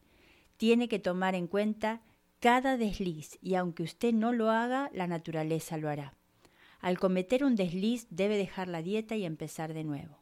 Tiene 0.57 0.87
que 0.87 0.99
tomar 0.99 1.35
en 1.35 1.47
cuenta 1.47 2.01
cada 2.39 2.75
desliz 2.75 3.37
y 3.41 3.55
aunque 3.55 3.83
usted 3.83 4.13
no 4.13 4.33
lo 4.33 4.49
haga, 4.49 4.89
la 4.93 5.07
naturaleza 5.07 5.77
lo 5.77 5.89
hará. 5.89 6.15
Al 6.79 6.99
cometer 6.99 7.45
un 7.45 7.55
desliz 7.55 8.07
debe 8.09 8.37
dejar 8.37 8.67
la 8.67 8.81
dieta 8.81 9.15
y 9.15 9.23
empezar 9.23 9.73
de 9.73 9.85
nuevo. 9.85 10.17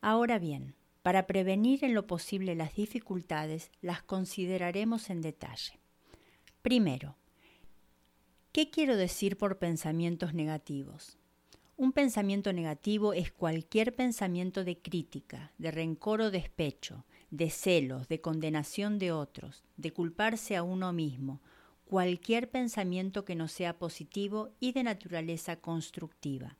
Ahora 0.00 0.40
bien, 0.40 0.74
para 1.02 1.26
prevenir 1.26 1.84
en 1.84 1.94
lo 1.94 2.06
posible 2.06 2.54
las 2.54 2.74
dificultades, 2.74 3.70
las 3.80 4.02
consideraremos 4.02 5.10
en 5.10 5.20
detalle. 5.20 5.78
Primero, 6.62 7.16
¿qué 8.52 8.70
quiero 8.70 8.96
decir 8.96 9.36
por 9.36 9.58
pensamientos 9.58 10.34
negativos? 10.34 11.16
Un 11.76 11.92
pensamiento 11.92 12.52
negativo 12.52 13.12
es 13.12 13.30
cualquier 13.30 13.94
pensamiento 13.94 14.64
de 14.64 14.78
crítica, 14.78 15.52
de 15.58 15.70
rencor 15.70 16.20
o 16.20 16.30
despecho, 16.32 17.04
de 17.30 17.50
celos, 17.50 18.08
de 18.08 18.20
condenación 18.20 18.98
de 18.98 19.12
otros, 19.12 19.62
de 19.76 19.92
culparse 19.92 20.56
a 20.56 20.64
uno 20.64 20.92
mismo, 20.92 21.40
cualquier 21.84 22.50
pensamiento 22.50 23.24
que 23.24 23.36
no 23.36 23.46
sea 23.46 23.78
positivo 23.78 24.50
y 24.58 24.72
de 24.72 24.82
naturaleza 24.82 25.56
constructiva, 25.56 26.56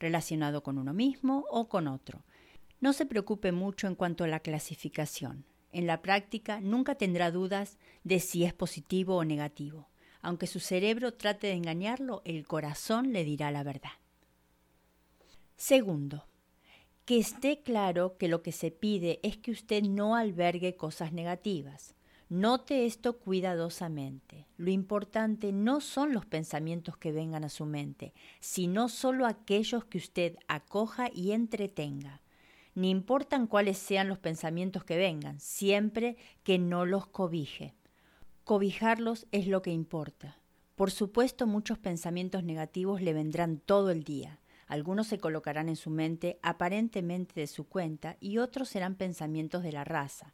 relacionado 0.00 0.64
con 0.64 0.76
uno 0.76 0.92
mismo 0.92 1.44
o 1.50 1.68
con 1.68 1.86
otro, 1.86 2.24
no 2.80 2.92
se 2.92 3.06
preocupe 3.06 3.52
mucho 3.52 3.86
en 3.86 3.94
cuanto 3.94 4.24
a 4.24 4.28
la 4.28 4.40
clasificación. 4.40 5.44
En 5.72 5.86
la 5.86 6.00
práctica 6.00 6.60
nunca 6.60 6.94
tendrá 6.94 7.30
dudas 7.30 7.78
de 8.04 8.20
si 8.20 8.44
es 8.44 8.54
positivo 8.54 9.16
o 9.16 9.24
negativo. 9.24 9.88
Aunque 10.22 10.46
su 10.46 10.60
cerebro 10.60 11.14
trate 11.14 11.48
de 11.48 11.52
engañarlo, 11.54 12.22
el 12.24 12.46
corazón 12.46 13.12
le 13.12 13.24
dirá 13.24 13.50
la 13.50 13.62
verdad. 13.62 13.90
Segundo, 15.56 16.26
que 17.04 17.18
esté 17.18 17.62
claro 17.62 18.16
que 18.16 18.28
lo 18.28 18.42
que 18.42 18.52
se 18.52 18.70
pide 18.70 19.20
es 19.22 19.36
que 19.36 19.50
usted 19.50 19.82
no 19.82 20.14
albergue 20.14 20.76
cosas 20.76 21.12
negativas. 21.12 21.94
Note 22.28 22.84
esto 22.84 23.18
cuidadosamente. 23.18 24.46
Lo 24.56 24.70
importante 24.70 25.50
no 25.50 25.80
son 25.80 26.12
los 26.12 26.26
pensamientos 26.26 26.96
que 26.96 27.10
vengan 27.10 27.44
a 27.44 27.48
su 27.48 27.64
mente, 27.64 28.12
sino 28.40 28.88
solo 28.88 29.26
aquellos 29.26 29.84
que 29.86 29.98
usted 29.98 30.36
acoja 30.46 31.10
y 31.12 31.32
entretenga 31.32 32.20
ni 32.78 32.90
importan 32.90 33.48
cuáles 33.48 33.76
sean 33.76 34.08
los 34.08 34.18
pensamientos 34.18 34.84
que 34.84 34.96
vengan, 34.96 35.40
siempre 35.40 36.16
que 36.44 36.58
no 36.58 36.86
los 36.86 37.08
cobije. 37.08 37.74
Cobijarlos 38.44 39.26
es 39.32 39.48
lo 39.48 39.62
que 39.62 39.72
importa. 39.72 40.38
Por 40.76 40.92
supuesto, 40.92 41.48
muchos 41.48 41.76
pensamientos 41.78 42.44
negativos 42.44 43.02
le 43.02 43.12
vendrán 43.12 43.58
todo 43.58 43.90
el 43.90 44.04
día. 44.04 44.38
Algunos 44.68 45.08
se 45.08 45.18
colocarán 45.18 45.68
en 45.68 45.74
su 45.74 45.90
mente 45.90 46.38
aparentemente 46.40 47.40
de 47.40 47.48
su 47.48 47.66
cuenta 47.66 48.16
y 48.20 48.38
otros 48.38 48.68
serán 48.68 48.94
pensamientos 48.94 49.64
de 49.64 49.72
la 49.72 49.82
raza. 49.82 50.32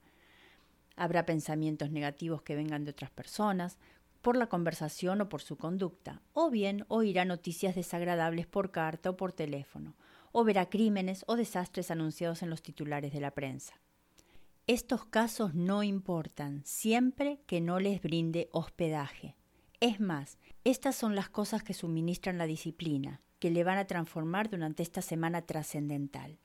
Habrá 0.97 1.25
pensamientos 1.25 1.91
negativos 1.91 2.43
que 2.43 2.57
vengan 2.57 2.85
de 2.85 2.91
otras 2.91 3.11
personas, 3.11 3.79
por 4.21 4.37
la 4.37 4.49
conversación 4.49 5.23
o 5.23 5.29
por 5.31 5.41
su 5.41 5.57
conducta, 5.57 6.21
o 6.35 6.51
bien 6.51 6.85
oirá 6.89 7.25
noticias 7.25 7.75
desagradables 7.75 8.47
por 8.47 8.71
carta 8.71 9.11
o 9.11 9.17
por 9.17 9.33
teléfono, 9.33 9.95
o 10.37 10.43
verá 10.43 10.69
crímenes 10.69 11.25
o 11.29 11.37
desastres 11.37 11.93
anunciados 11.93 12.43
en 12.43 12.51
los 12.51 12.61
titulares 12.61 13.13
de 13.13 13.21
la 13.21 13.31
prensa. 13.31 13.81
Estos 14.67 15.05
casos 15.05 15.55
no 15.55 15.85
importan 15.85 16.63
siempre 16.65 17.39
que 17.47 17.61
no 17.61 17.79
les 17.79 18.03
brinde 18.03 18.49
hospedaje. 18.51 19.37
Es 19.79 20.01
más, 20.01 20.39
estas 20.65 20.97
son 20.97 21.15
las 21.15 21.29
cosas 21.29 21.63
que 21.63 21.73
suministran 21.73 22.37
la 22.37 22.47
disciplina, 22.47 23.21
que 23.39 23.51
le 23.51 23.63
van 23.63 23.79
a 23.79 23.87
transformar 23.87 24.51
durante 24.51 24.83
esta 24.83 25.03
semana 25.03 25.43
trascendental. 25.43 26.39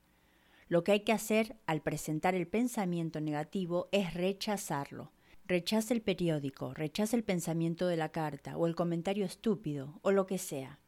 Lo 0.68 0.84
que 0.84 0.92
hay 0.92 1.00
que 1.00 1.12
hacer 1.12 1.56
al 1.66 1.82
presentar 1.82 2.36
el 2.36 2.46
pensamiento 2.46 3.20
negativo 3.20 3.88
es 3.90 4.14
rechazarlo. 4.14 5.10
Rechace 5.46 5.94
el 5.94 6.00
periódico, 6.00 6.74
rechace 6.74 7.16
el 7.16 7.24
pensamiento 7.24 7.88
de 7.88 7.96
la 7.96 8.10
carta 8.10 8.56
o 8.56 8.68
el 8.68 8.76
comentario 8.76 9.24
estúpido 9.24 9.98
o 10.02 10.12
lo 10.12 10.26
que 10.26 10.38
sea. 10.38 10.78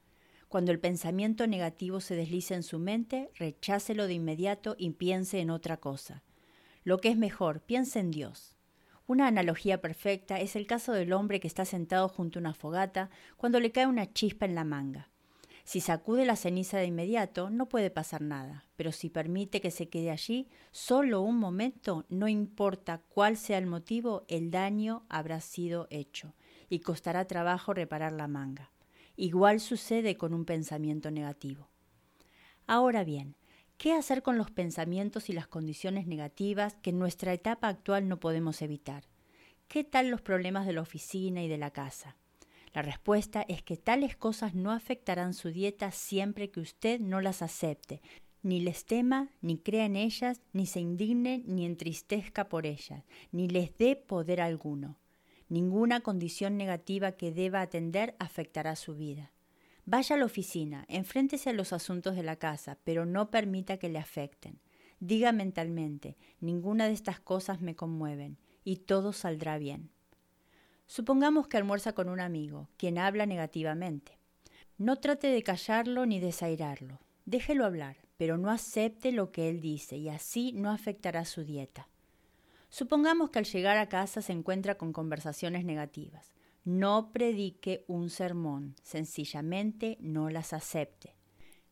Cuando 0.52 0.70
el 0.70 0.80
pensamiento 0.80 1.46
negativo 1.46 2.02
se 2.02 2.14
deslice 2.14 2.52
en 2.52 2.62
su 2.62 2.78
mente, 2.78 3.30
rechácelo 3.38 4.06
de 4.06 4.12
inmediato 4.12 4.74
y 4.76 4.90
piense 4.90 5.40
en 5.40 5.48
otra 5.48 5.78
cosa. 5.78 6.24
Lo 6.84 6.98
que 6.98 7.08
es 7.08 7.16
mejor, 7.16 7.62
piense 7.62 8.00
en 8.00 8.10
Dios. 8.10 8.54
Una 9.06 9.28
analogía 9.28 9.80
perfecta 9.80 10.40
es 10.40 10.54
el 10.54 10.66
caso 10.66 10.92
del 10.92 11.14
hombre 11.14 11.40
que 11.40 11.48
está 11.48 11.64
sentado 11.64 12.06
junto 12.06 12.38
a 12.38 12.40
una 12.40 12.52
fogata 12.52 13.08
cuando 13.38 13.60
le 13.60 13.72
cae 13.72 13.86
una 13.86 14.12
chispa 14.12 14.44
en 14.44 14.54
la 14.54 14.64
manga. 14.64 15.08
Si 15.64 15.80
sacude 15.80 16.26
la 16.26 16.36
ceniza 16.36 16.76
de 16.76 16.84
inmediato, 16.84 17.48
no 17.48 17.70
puede 17.70 17.88
pasar 17.88 18.20
nada, 18.20 18.66
pero 18.76 18.92
si 18.92 19.08
permite 19.08 19.62
que 19.62 19.70
se 19.70 19.88
quede 19.88 20.10
allí 20.10 20.50
solo 20.70 21.22
un 21.22 21.38
momento, 21.38 22.04
no 22.10 22.28
importa 22.28 23.00
cuál 23.08 23.38
sea 23.38 23.56
el 23.56 23.64
motivo, 23.64 24.26
el 24.28 24.50
daño 24.50 25.06
habrá 25.08 25.40
sido 25.40 25.86
hecho 25.88 26.34
y 26.68 26.80
costará 26.80 27.24
trabajo 27.26 27.72
reparar 27.72 28.12
la 28.12 28.28
manga. 28.28 28.71
Igual 29.22 29.60
sucede 29.60 30.16
con 30.16 30.34
un 30.34 30.44
pensamiento 30.44 31.12
negativo. 31.12 31.68
Ahora 32.66 33.04
bien, 33.04 33.36
¿qué 33.78 33.92
hacer 33.92 34.24
con 34.24 34.36
los 34.36 34.50
pensamientos 34.50 35.30
y 35.30 35.32
las 35.32 35.46
condiciones 35.46 36.08
negativas 36.08 36.74
que 36.82 36.90
en 36.90 36.98
nuestra 36.98 37.32
etapa 37.32 37.68
actual 37.68 38.08
no 38.08 38.18
podemos 38.18 38.62
evitar? 38.62 39.04
¿Qué 39.68 39.84
tal 39.84 40.08
los 40.08 40.22
problemas 40.22 40.66
de 40.66 40.72
la 40.72 40.80
oficina 40.80 41.40
y 41.40 41.46
de 41.46 41.56
la 41.56 41.70
casa? 41.70 42.16
La 42.74 42.82
respuesta 42.82 43.42
es 43.46 43.62
que 43.62 43.76
tales 43.76 44.16
cosas 44.16 44.56
no 44.56 44.72
afectarán 44.72 45.34
su 45.34 45.50
dieta 45.50 45.92
siempre 45.92 46.50
que 46.50 46.58
usted 46.58 46.98
no 46.98 47.20
las 47.20 47.42
acepte, 47.42 48.02
ni 48.42 48.58
les 48.58 48.86
tema, 48.86 49.30
ni 49.40 49.56
crea 49.56 49.84
en 49.84 49.94
ellas, 49.94 50.40
ni 50.52 50.66
se 50.66 50.80
indigne, 50.80 51.44
ni 51.46 51.64
entristezca 51.64 52.48
por 52.48 52.66
ellas, 52.66 53.04
ni 53.30 53.46
les 53.48 53.78
dé 53.78 53.94
poder 53.94 54.40
alguno. 54.40 54.98
Ninguna 55.52 56.00
condición 56.00 56.56
negativa 56.56 57.12
que 57.12 57.30
deba 57.30 57.60
atender 57.60 58.16
afectará 58.18 58.74
su 58.74 58.94
vida. 58.94 59.32
Vaya 59.84 60.16
a 60.16 60.18
la 60.18 60.24
oficina, 60.24 60.86
enfréntese 60.88 61.50
a 61.50 61.52
los 61.52 61.74
asuntos 61.74 62.16
de 62.16 62.22
la 62.22 62.36
casa, 62.36 62.78
pero 62.84 63.04
no 63.04 63.30
permita 63.30 63.76
que 63.76 63.90
le 63.90 63.98
afecten. 63.98 64.60
Diga 64.98 65.30
mentalmente, 65.30 66.16
ninguna 66.40 66.86
de 66.86 66.94
estas 66.94 67.20
cosas 67.20 67.60
me 67.60 67.76
conmueven, 67.76 68.38
y 68.64 68.76
todo 68.76 69.12
saldrá 69.12 69.58
bien. 69.58 69.90
Supongamos 70.86 71.48
que 71.48 71.58
almuerza 71.58 71.92
con 71.92 72.08
un 72.08 72.20
amigo, 72.20 72.70
quien 72.78 72.96
habla 72.96 73.26
negativamente. 73.26 74.16
No 74.78 75.00
trate 75.00 75.26
de 75.26 75.42
callarlo 75.42 76.06
ni 76.06 76.18
desairarlo. 76.18 76.98
Déjelo 77.26 77.66
hablar, 77.66 77.98
pero 78.16 78.38
no 78.38 78.50
acepte 78.50 79.12
lo 79.12 79.32
que 79.32 79.50
él 79.50 79.60
dice 79.60 79.98
y 79.98 80.08
así 80.08 80.52
no 80.54 80.70
afectará 80.70 81.26
su 81.26 81.44
dieta. 81.44 81.90
Supongamos 82.72 83.28
que 83.28 83.38
al 83.38 83.44
llegar 83.44 83.76
a 83.76 83.90
casa 83.90 84.22
se 84.22 84.32
encuentra 84.32 84.78
con 84.78 84.94
conversaciones 84.94 85.66
negativas. 85.66 86.32
No 86.64 87.12
predique 87.12 87.84
un 87.86 88.08
sermón, 88.08 88.76
sencillamente 88.82 89.98
no 90.00 90.30
las 90.30 90.54
acepte. 90.54 91.14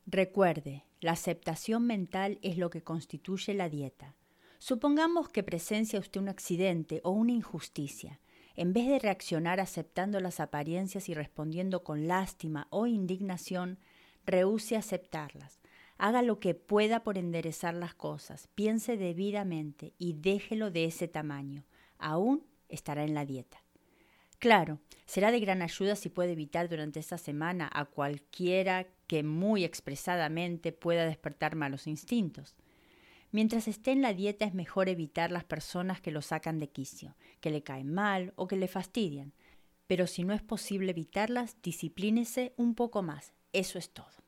Recuerde, 0.04 0.84
la 1.00 1.12
aceptación 1.12 1.86
mental 1.86 2.38
es 2.42 2.58
lo 2.58 2.68
que 2.68 2.82
constituye 2.82 3.54
la 3.54 3.70
dieta. 3.70 4.14
Supongamos 4.58 5.30
que 5.30 5.42
presencia 5.42 5.98
usted 5.98 6.20
un 6.20 6.28
accidente 6.28 7.00
o 7.02 7.12
una 7.12 7.32
injusticia. 7.32 8.20
En 8.54 8.74
vez 8.74 8.86
de 8.86 8.98
reaccionar 8.98 9.58
aceptando 9.58 10.20
las 10.20 10.38
apariencias 10.38 11.08
y 11.08 11.14
respondiendo 11.14 11.82
con 11.82 12.08
lástima 12.08 12.66
o 12.68 12.86
indignación, 12.86 13.78
rehúse 14.26 14.76
aceptarlas. 14.76 15.59
Haga 16.02 16.22
lo 16.22 16.40
que 16.40 16.54
pueda 16.54 17.02
por 17.02 17.18
enderezar 17.18 17.74
las 17.74 17.94
cosas, 17.94 18.48
piense 18.54 18.96
debidamente 18.96 19.92
y 19.98 20.14
déjelo 20.14 20.70
de 20.70 20.86
ese 20.86 21.08
tamaño. 21.08 21.66
Aún 21.98 22.42
estará 22.70 23.04
en 23.04 23.12
la 23.12 23.26
dieta. 23.26 23.62
Claro, 24.38 24.80
será 25.04 25.30
de 25.30 25.40
gran 25.40 25.60
ayuda 25.60 25.96
si 25.96 26.08
puede 26.08 26.32
evitar 26.32 26.70
durante 26.70 27.00
esta 27.00 27.18
semana 27.18 27.68
a 27.70 27.84
cualquiera 27.84 28.86
que 29.08 29.22
muy 29.22 29.62
expresadamente 29.62 30.72
pueda 30.72 31.04
despertar 31.04 31.54
malos 31.54 31.86
instintos. 31.86 32.56
Mientras 33.30 33.68
esté 33.68 33.92
en 33.92 34.00
la 34.00 34.14
dieta 34.14 34.46
es 34.46 34.54
mejor 34.54 34.88
evitar 34.88 35.30
las 35.30 35.44
personas 35.44 36.00
que 36.00 36.12
lo 36.12 36.22
sacan 36.22 36.58
de 36.60 36.70
quicio, 36.70 37.14
que 37.40 37.50
le 37.50 37.62
caen 37.62 37.92
mal 37.92 38.32
o 38.36 38.48
que 38.48 38.56
le 38.56 38.68
fastidian. 38.68 39.34
Pero 39.86 40.06
si 40.06 40.24
no 40.24 40.32
es 40.32 40.40
posible 40.40 40.92
evitarlas, 40.92 41.58
disciplínese 41.60 42.54
un 42.56 42.74
poco 42.74 43.02
más. 43.02 43.34
Eso 43.52 43.78
es 43.78 43.90
todo. 43.90 44.19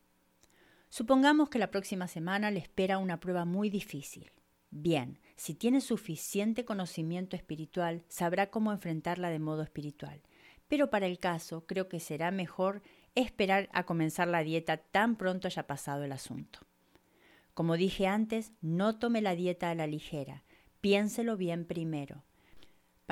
Supongamos 0.92 1.48
que 1.48 1.58
la 1.58 1.70
próxima 1.70 2.06
semana 2.06 2.50
le 2.50 2.58
espera 2.58 2.98
una 2.98 3.18
prueba 3.18 3.46
muy 3.46 3.70
difícil. 3.70 4.30
Bien, 4.68 5.18
si 5.36 5.54
tiene 5.54 5.80
suficiente 5.80 6.66
conocimiento 6.66 7.34
espiritual, 7.34 8.04
sabrá 8.08 8.50
cómo 8.50 8.72
enfrentarla 8.72 9.30
de 9.30 9.38
modo 9.38 9.62
espiritual. 9.62 10.20
Pero 10.68 10.90
para 10.90 11.06
el 11.06 11.18
caso, 11.18 11.64
creo 11.64 11.88
que 11.88 11.98
será 11.98 12.30
mejor 12.30 12.82
esperar 13.14 13.70
a 13.72 13.84
comenzar 13.84 14.28
la 14.28 14.44
dieta 14.44 14.76
tan 14.76 15.16
pronto 15.16 15.48
haya 15.48 15.66
pasado 15.66 16.04
el 16.04 16.12
asunto. 16.12 16.58
Como 17.54 17.78
dije 17.78 18.06
antes, 18.06 18.52
no 18.60 18.98
tome 18.98 19.22
la 19.22 19.34
dieta 19.34 19.70
a 19.70 19.74
la 19.74 19.86
ligera, 19.86 20.44
piénselo 20.82 21.38
bien 21.38 21.64
primero. 21.64 22.22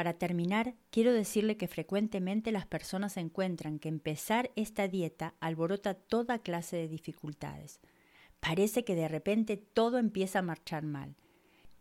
Para 0.00 0.14
terminar, 0.14 0.76
quiero 0.88 1.12
decirle 1.12 1.59
que 1.59 1.69
frecuentemente 1.69 2.52
las 2.52 2.64
personas 2.64 3.19
encuentran 3.19 3.78
que 3.78 3.90
empezar 3.90 4.50
esta 4.57 4.88
dieta 4.88 5.35
alborota 5.40 5.92
toda 5.92 6.38
clase 6.38 6.78
de 6.78 6.88
dificultades. 6.88 7.80
Parece 8.40 8.83
que 8.83 8.95
de 8.95 9.09
repente 9.09 9.59
todo 9.59 9.99
empieza 9.99 10.38
a 10.38 10.42
marchar 10.42 10.85
mal. 10.85 11.16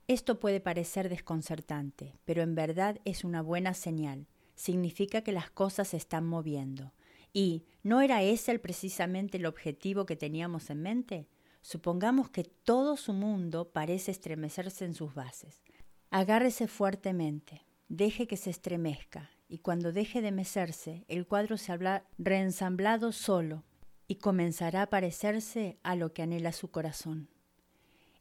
Esto 0.09 0.37
puede 0.37 0.59
parecer 0.59 1.07
desconcertante, 1.07 2.19
pero 2.25 2.41
en 2.41 2.55
verdad 2.55 2.99
es 3.05 3.23
una 3.23 3.41
buena 3.41 3.73
señal. 3.73 4.27
Significa 4.53 5.21
que 5.21 5.31
las 5.31 5.49
cosas 5.49 5.87
se 5.87 5.95
están 5.95 6.27
moviendo. 6.27 6.91
¿Y 7.31 7.63
no 7.83 8.01
era 8.01 8.21
ese 8.21 8.59
precisamente 8.59 9.37
el 9.37 9.45
objetivo 9.45 10.05
que 10.05 10.17
teníamos 10.17 10.69
en 10.69 10.81
mente? 10.81 11.29
Supongamos 11.61 12.29
que 12.29 12.43
todo 12.43 12.97
su 12.97 13.13
mundo 13.13 13.69
parece 13.71 14.11
estremecerse 14.11 14.83
en 14.83 14.93
sus 14.93 15.13
bases. 15.13 15.63
Agárrese 16.09 16.67
fuertemente, 16.67 17.68
deje 17.89 18.27
que 18.27 18.37
se 18.37 18.51
estremezca, 18.51 19.31
y 19.47 19.57
cuando 19.57 19.91
deje 19.91 20.21
de 20.21 20.31
mecerse, 20.31 21.03
el 21.07 21.27
cuadro 21.27 21.57
se 21.57 21.71
habrá 21.71 22.05
reensamblado 22.17 23.11
solo 23.11 23.63
y 24.07 24.15
comenzará 24.15 24.83
a 24.83 24.89
parecerse 24.89 25.79
a 25.83 25.95
lo 25.95 26.13
que 26.13 26.21
anhela 26.21 26.51
su 26.51 26.69
corazón. 26.69 27.29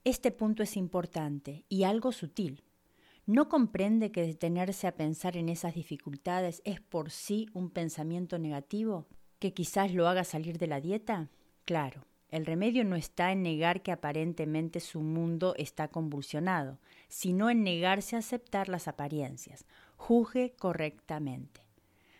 Este 0.04 0.30
punto 0.30 0.62
es 0.62 0.76
importante 0.76 1.64
y 1.68 1.84
algo 1.84 2.12
sutil. 2.12 2.64
¿No 3.26 3.50
comprende 3.50 4.10
que 4.10 4.22
detenerse 4.22 4.86
a 4.86 4.96
pensar 4.96 5.36
en 5.36 5.50
esas 5.50 5.74
dificultades 5.74 6.62
es 6.64 6.80
por 6.80 7.10
sí 7.10 7.46
un 7.52 7.68
pensamiento 7.68 8.38
negativo 8.38 9.06
que 9.38 9.52
quizás 9.52 9.92
lo 9.92 10.08
haga 10.08 10.24
salir 10.24 10.56
de 10.56 10.66
la 10.66 10.80
dieta? 10.80 11.28
Claro, 11.66 12.06
el 12.30 12.44
remedio 12.44 12.84
no 12.84 12.96
está 12.96 13.32
en 13.32 13.42
negar 13.42 13.82
que 13.82 13.92
aparentemente 13.92 14.80
su 14.80 15.00
mundo 15.00 15.54
está 15.56 15.88
convulsionado, 15.88 16.78
sino 17.08 17.48
en 17.48 17.62
negarse 17.62 18.16
a 18.16 18.18
aceptar 18.18 18.68
las 18.68 18.86
apariencias. 18.86 19.64
Juzgue 19.96 20.54
correctamente. 20.58 21.62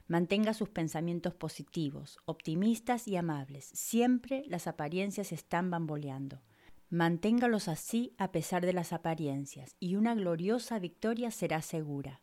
Mantenga 0.07 0.55
sus 0.55 0.71
pensamientos 0.71 1.35
positivos, 1.35 2.19
optimistas 2.25 3.07
y 3.07 3.17
amables. 3.17 3.67
Siempre 3.75 4.43
las 4.47 4.67
apariencias 4.67 5.33
están 5.33 5.71
bamboleando. 5.71 6.41
Manténgalos 6.89 7.69
así 7.69 8.15
a 8.17 8.33
pesar 8.33 8.65
de 8.65 8.73
las 8.73 8.95
apariencias, 8.95 9.77
y 9.79 9.97
una 9.97 10.15
gloriosa 10.15 10.79
victoria 10.79 11.31
será 11.31 11.61
segura. 11.61 12.23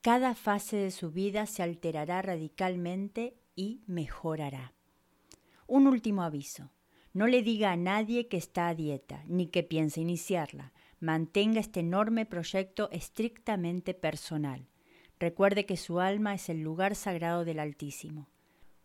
Cada 0.00 0.36
fase 0.36 0.76
de 0.76 0.92
su 0.92 1.10
vida 1.10 1.46
se 1.46 1.64
alterará 1.64 2.22
radicalmente 2.22 3.36
y 3.56 3.82
mejorará. 3.86 4.72
Un 5.66 5.88
último 5.88 6.22
aviso. 6.22 6.70
No 7.12 7.26
le 7.26 7.42
diga 7.42 7.72
a 7.72 7.76
nadie 7.76 8.28
que 8.28 8.36
está 8.36 8.68
a 8.68 8.74
dieta, 8.74 9.24
ni 9.26 9.48
que 9.48 9.62
piense 9.62 10.00
iniciarla. 10.00 10.72
Mantenga 11.00 11.58
este 11.60 11.80
enorme 11.80 12.24
proyecto 12.24 12.88
estrictamente 12.92 13.94
personal. 13.94 14.68
Recuerde 15.18 15.66
que 15.66 15.76
su 15.76 15.98
alma 16.00 16.34
es 16.34 16.48
el 16.48 16.60
lugar 16.60 16.94
sagrado 16.94 17.44
del 17.44 17.58
Altísimo. 17.58 18.28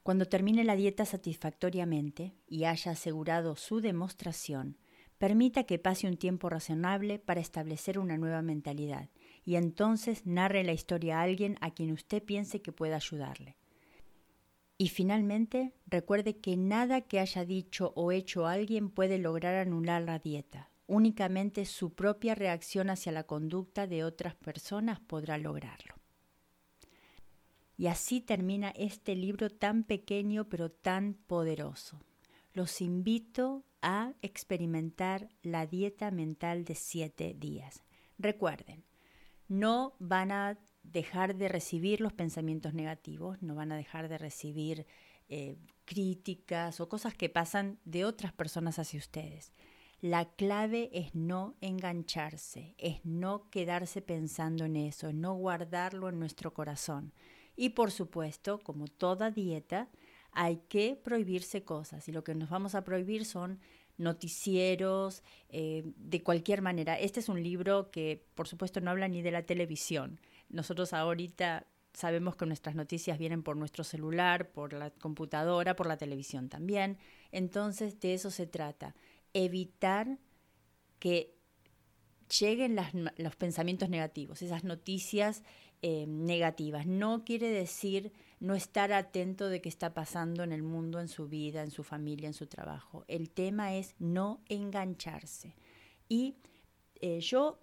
Cuando 0.01 0.25
termine 0.25 0.63
la 0.63 0.75
dieta 0.75 1.05
satisfactoriamente 1.05 2.35
y 2.47 2.65
haya 2.65 2.91
asegurado 2.91 3.55
su 3.55 3.79
demostración, 3.79 4.77
permita 5.17 5.63
que 5.63 5.79
pase 5.79 6.07
un 6.07 6.17
tiempo 6.17 6.49
razonable 6.49 7.19
para 7.19 7.41
establecer 7.41 7.99
una 7.99 8.17
nueva 8.17 8.41
mentalidad 8.41 9.09
y 9.43 9.55
entonces 9.55 10.25
narre 10.25 10.63
la 10.63 10.73
historia 10.73 11.19
a 11.19 11.21
alguien 11.21 11.57
a 11.61 11.71
quien 11.71 11.91
usted 11.91 12.23
piense 12.23 12.61
que 12.61 12.71
pueda 12.71 12.97
ayudarle. 12.97 13.55
Y 14.77 14.89
finalmente, 14.89 15.73
recuerde 15.87 16.37
que 16.37 16.57
nada 16.57 17.01
que 17.01 17.19
haya 17.19 17.45
dicho 17.45 17.93
o 17.95 18.11
hecho 18.11 18.45
alguien 18.45 18.89
puede 18.89 19.17
lograr 19.17 19.55
anular 19.55 20.01
la 20.01 20.19
dieta. 20.19 20.69
Únicamente 20.87 21.65
su 21.65 21.93
propia 21.93 22.35
reacción 22.35 22.89
hacia 22.89 23.11
la 23.11 23.23
conducta 23.23 23.87
de 23.87 24.03
otras 24.03 24.35
personas 24.35 24.99
podrá 24.99 25.37
lograrlo. 25.37 25.95
Y 27.77 27.87
así 27.87 28.21
termina 28.21 28.69
este 28.69 29.15
libro 29.15 29.49
tan 29.49 29.83
pequeño 29.83 30.47
pero 30.49 30.69
tan 30.69 31.13
poderoso. 31.13 31.99
Los 32.53 32.81
invito 32.81 33.65
a 33.81 34.13
experimentar 34.21 35.29
la 35.41 35.65
dieta 35.65 36.11
mental 36.11 36.63
de 36.63 36.75
siete 36.75 37.33
días. 37.33 37.83
Recuerden, 38.17 38.85
no 39.47 39.95
van 39.99 40.31
a 40.31 40.57
dejar 40.91 41.35
de 41.35 41.47
recibir 41.47 42.01
los 42.01 42.13
pensamientos 42.13 42.73
negativos, 42.73 43.41
no 43.41 43.55
van 43.55 43.71
a 43.71 43.77
dejar 43.77 44.09
de 44.09 44.17
recibir 44.17 44.85
eh, 45.29 45.57
críticas 45.85 46.79
o 46.79 46.89
cosas 46.89 47.13
que 47.13 47.29
pasan 47.29 47.79
de 47.85 48.05
otras 48.05 48.33
personas 48.33 48.79
hacia 48.79 48.99
ustedes. 48.99 49.53
La 50.01 50.25
clave 50.25 50.89
es 50.93 51.15
no 51.15 51.55
engancharse, 51.61 52.75
es 52.77 53.03
no 53.05 53.49
quedarse 53.49 54.01
pensando 54.01 54.65
en 54.65 54.75
eso, 54.75 55.13
no 55.13 55.33
guardarlo 55.33 56.09
en 56.09 56.19
nuestro 56.19 56.53
corazón. 56.53 57.13
Y 57.55 57.69
por 57.69 57.91
supuesto, 57.91 58.59
como 58.59 58.87
toda 58.87 59.31
dieta, 59.31 59.89
hay 60.31 60.57
que 60.67 60.99
prohibirse 61.01 61.63
cosas 61.63 62.07
y 62.07 62.11
lo 62.11 62.23
que 62.23 62.35
nos 62.35 62.49
vamos 62.49 62.75
a 62.75 62.83
prohibir 62.83 63.25
son 63.25 63.59
noticieros, 63.97 65.23
eh, 65.49 65.83
de 65.95 66.21
cualquier 66.21 66.61
manera. 66.61 66.99
Este 66.99 67.21
es 67.21 67.29
un 67.29 67.41
libro 67.41 67.89
que, 67.91 68.25
por 68.35 68.47
supuesto, 68.47 68.81
no 68.81 68.91
habla 68.91 69.07
ni 69.07 69.21
de 69.21 69.31
la 69.31 69.43
televisión. 69.43 70.19
Nosotros 70.49 70.93
ahorita 70.93 71.67
sabemos 71.93 72.35
que 72.35 72.45
nuestras 72.45 72.75
noticias 72.75 73.17
vienen 73.17 73.43
por 73.43 73.55
nuestro 73.55 73.83
celular, 73.83 74.51
por 74.51 74.73
la 74.73 74.91
computadora, 74.91 75.75
por 75.75 75.87
la 75.87 75.97
televisión 75.97 76.49
también. 76.49 76.97
Entonces, 77.31 77.99
de 77.99 78.13
eso 78.13 78.31
se 78.31 78.47
trata. 78.47 78.95
Evitar 79.33 80.19
que 80.99 81.35
lleguen 82.39 82.77
los 83.17 83.35
pensamientos 83.35 83.89
negativos, 83.89 84.41
esas 84.41 84.63
noticias 84.63 85.43
eh, 85.81 86.05
negativas. 86.07 86.85
No 86.87 87.23
quiere 87.23 87.49
decir 87.49 88.11
no 88.39 88.55
estar 88.55 88.91
atento 88.91 89.49
de 89.49 89.61
qué 89.61 89.69
está 89.69 89.93
pasando 89.93 90.43
en 90.43 90.51
el 90.51 90.63
mundo, 90.63 90.99
en 90.99 91.07
su 91.07 91.27
vida, 91.27 91.61
en 91.61 91.71
su 91.71 91.83
familia, 91.83 92.27
en 92.27 92.33
su 92.33 92.47
trabajo. 92.47 93.05
El 93.07 93.29
tema 93.29 93.75
es 93.75 93.95
no 93.99 94.41
engancharse. 94.49 95.55
Y 96.09 96.35
eh, 97.01 97.19
yo 97.19 97.59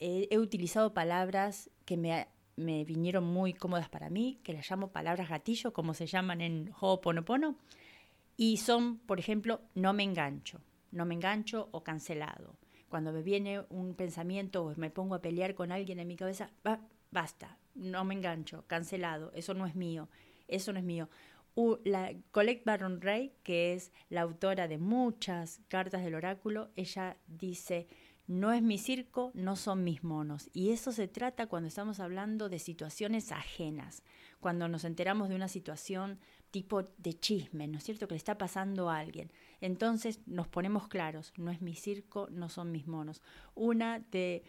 he 0.00 0.38
utilizado 0.38 0.94
palabras 0.94 1.70
que 1.84 1.96
me, 1.96 2.26
me, 2.56 2.84
vinieron 2.84 3.24
muy 3.24 3.52
cómodas 3.52 3.88
para 3.88 4.10
mí, 4.10 4.40
que 4.42 4.52
las 4.52 4.68
llamo 4.70 4.88
palabras 4.88 5.28
gatillo, 5.28 5.72
como 5.72 5.94
se 5.94 6.06
llaman 6.06 6.40
en 6.40 6.72
Ho'oponopono, 6.80 7.56
y 8.36 8.56
son, 8.56 8.98
por 8.98 9.18
ejemplo, 9.18 9.60
no 9.74 9.92
me 9.92 10.02
engancho, 10.02 10.60
no 10.92 11.04
me 11.04 11.14
engancho 11.14 11.68
o 11.72 11.82
cancelado. 11.84 12.56
Cuando 12.88 13.12
me 13.12 13.22
viene 13.22 13.60
un 13.68 13.94
pensamiento 13.94 14.64
o 14.64 14.74
me 14.76 14.90
pongo 14.90 15.14
a 15.14 15.20
pelear 15.20 15.54
con 15.54 15.72
alguien 15.72 15.98
en 16.00 16.08
mi 16.08 16.16
cabeza, 16.16 16.50
basta, 17.10 17.58
no 17.74 18.04
me 18.04 18.14
engancho, 18.14 18.64
cancelado, 18.66 19.30
eso 19.34 19.54
no 19.54 19.66
es 19.66 19.74
mío, 19.74 20.08
eso 20.48 20.72
no 20.72 20.78
es 20.78 20.84
mío. 20.84 21.08
la 21.84 22.14
Colette 22.30 22.64
Baron 22.64 23.00
Ray, 23.00 23.34
que 23.42 23.74
es 23.74 23.92
la 24.08 24.22
autora 24.22 24.68
de 24.68 24.78
muchas 24.78 25.60
cartas 25.68 26.02
del 26.02 26.14
oráculo, 26.14 26.70
ella 26.76 27.18
dice, 27.26 27.88
no 28.30 28.52
es 28.52 28.62
mi 28.62 28.78
circo, 28.78 29.32
no 29.34 29.56
son 29.56 29.82
mis 29.82 30.04
monos. 30.04 30.50
Y 30.52 30.70
eso 30.70 30.92
se 30.92 31.08
trata 31.08 31.48
cuando 31.48 31.66
estamos 31.66 31.98
hablando 31.98 32.48
de 32.48 32.60
situaciones 32.60 33.32
ajenas, 33.32 34.04
cuando 34.38 34.68
nos 34.68 34.84
enteramos 34.84 35.28
de 35.28 35.34
una 35.34 35.48
situación 35.48 36.20
tipo 36.52 36.84
de 36.96 37.18
chisme, 37.18 37.66
¿no 37.66 37.78
es 37.78 37.84
cierto? 37.84 38.06
Que 38.06 38.14
le 38.14 38.18
está 38.18 38.38
pasando 38.38 38.88
a 38.88 38.98
alguien. 38.98 39.32
Entonces 39.60 40.20
nos 40.26 40.46
ponemos 40.46 40.86
claros, 40.86 41.32
no 41.38 41.50
es 41.50 41.60
mi 41.60 41.74
circo, 41.74 42.28
no 42.30 42.48
son 42.48 42.70
mis 42.70 42.86
monos. 42.86 43.20
Una 43.56 43.98
de 43.98 44.44